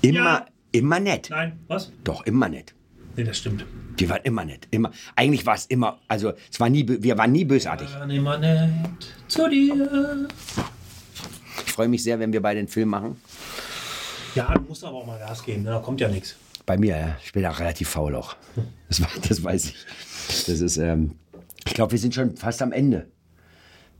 [0.00, 0.46] immer, Ja.
[0.72, 1.28] immer nett.
[1.30, 1.92] Nein, was?
[2.04, 2.74] Doch, immer nett.
[3.16, 3.64] Nee, das stimmt.
[3.96, 4.66] Wir waren immer nett.
[4.70, 4.92] Immer.
[5.16, 7.88] Eigentlich war es immer, also es war nie, wir waren nie bösartig.
[7.90, 8.70] Dann immer nett
[9.26, 10.28] zu dir.
[11.66, 13.20] Ich freue mich sehr, wenn wir beide einen Film machen.
[14.34, 15.70] Ja, du musst aber auch mal Gas geben, ne?
[15.70, 16.36] da kommt ja nichts.
[16.66, 17.16] Bei mir, ja.
[17.24, 18.36] Ich bin auch relativ faul auch.
[18.88, 19.74] Das, war- das weiß ich.
[20.46, 21.12] Das ist, ähm,
[21.66, 23.08] ich glaube, wir sind schon fast am Ende.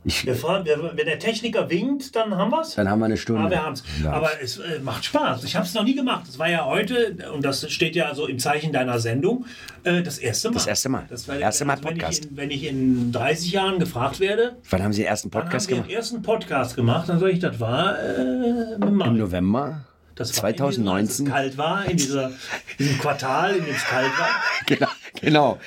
[0.04, 2.76] Ich, Wir fahren, wir, wenn der Techniker winkt, dann haben wir es.
[2.76, 3.42] dann haben wir eine Stunde.
[3.42, 3.82] Aber wir haben es.
[4.02, 4.12] Ja.
[4.12, 5.42] Aber es äh, macht Spaß.
[5.44, 6.24] Ich habe es noch nie gemacht.
[6.28, 9.44] Es war ja heute, und das steht ja so im Zeichen deiner Sendung,
[9.82, 10.54] äh, das erste Mal.
[10.54, 11.04] Das erste Mal.
[11.10, 12.24] Das war, Erste Mal also wenn Podcast.
[12.24, 15.66] Ich in, wenn ich in 30 Jahren gefragt werde, Wann haben Sie den ersten Podcast
[15.68, 15.88] gemacht?
[15.90, 19.84] den ersten Podcast gemacht, dann sage ich, das war äh, im November
[20.14, 21.26] Das war in diesem, als 2019.
[21.26, 22.30] es kalt war, in dieser,
[22.78, 24.28] diesem Quartal, in dem es kalt war.
[24.66, 24.88] Genau,
[25.20, 25.58] genau.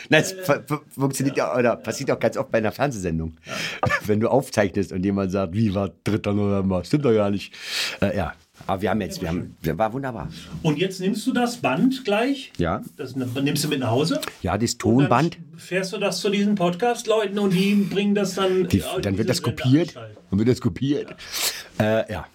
[0.44, 3.34] Fu- fu- funktioniert ja oder passiert auch ganz oft bei einer Fernsehsendung.
[4.06, 6.32] Wenn du aufzeichnest und jemand sagt, wie war 3.
[6.34, 6.84] November?
[6.84, 7.54] Stimmt doch gar nicht.
[8.02, 8.34] Äh, ja,
[8.68, 10.30] aber wir haben jetzt, wir haben, war wunderbar.
[10.62, 12.52] Und jetzt nimmst du das Band gleich.
[12.58, 12.82] Ja.
[12.98, 14.22] Das nimmst du mit nach Hause.
[14.42, 18.68] Ja, das Dann Tonband, fährst du das zu diesen Podcast-Leuten und die bringen das dann.
[18.68, 19.96] die, äh, dann wird das kopiert.
[20.30, 21.16] Dann wird das kopiert.
[21.80, 22.28] Äh, ja.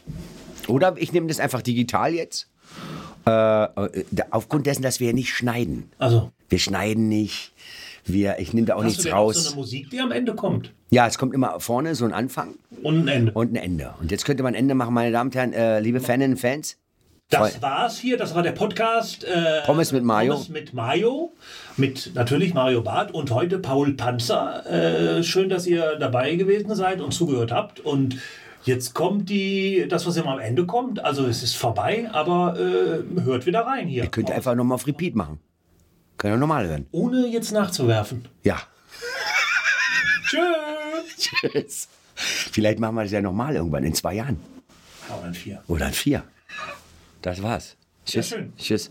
[0.68, 2.48] Oder ich nehme das einfach digital jetzt.
[3.26, 3.30] Äh,
[3.64, 5.90] äh, aufgrund dessen, dass wir ja nicht schneiden.
[5.98, 7.52] Also, Wir schneiden nicht.
[8.04, 9.42] Wir, ich nehme da auch hast du nichts denn auch raus.
[9.44, 10.72] so eine Musik, die am Ende kommt?
[10.90, 13.32] Ja, es kommt immer vorne so ein Anfang Und ein Ende.
[13.32, 13.94] und ein Ende.
[14.00, 16.38] Und jetzt könnte man ein Ende machen, meine Damen und Herren, äh, liebe Faninnen und
[16.40, 16.76] Fans.
[17.28, 17.62] Das Voll.
[17.62, 19.24] war's hier, das war der Podcast.
[19.24, 20.34] Äh, Pommes mit Mayo.
[20.34, 21.32] Pommes mit Mayo.
[21.76, 24.64] Mit natürlich Mario Barth und heute Paul Panzer.
[25.18, 27.80] Äh, schön, dass ihr dabei gewesen seid und zugehört habt.
[27.80, 28.18] Und
[28.62, 31.04] jetzt kommt die, das, was immer am Ende kommt.
[31.04, 34.06] Also es ist vorbei, aber äh, hört wieder rein hier.
[34.06, 35.40] Könnt ihr einfach nochmal auf Repeat machen.
[36.18, 36.86] Können wir normal hören.
[36.92, 38.26] Ohne jetzt nachzuwerfen.
[38.42, 38.58] Ja.
[40.28, 41.16] Tschüss.
[41.18, 41.88] Tschüss.
[42.14, 44.40] Vielleicht machen wir das ja nochmal irgendwann in zwei Jahren.
[45.08, 45.62] Oder in vier.
[45.68, 46.24] Oder in vier.
[47.22, 47.76] Das war's.
[48.06, 48.28] Tschüss.
[48.28, 48.52] Sehr schön.
[48.56, 48.90] Tschüss.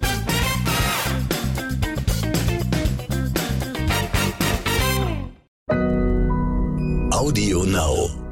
[7.12, 8.25] Audio Now.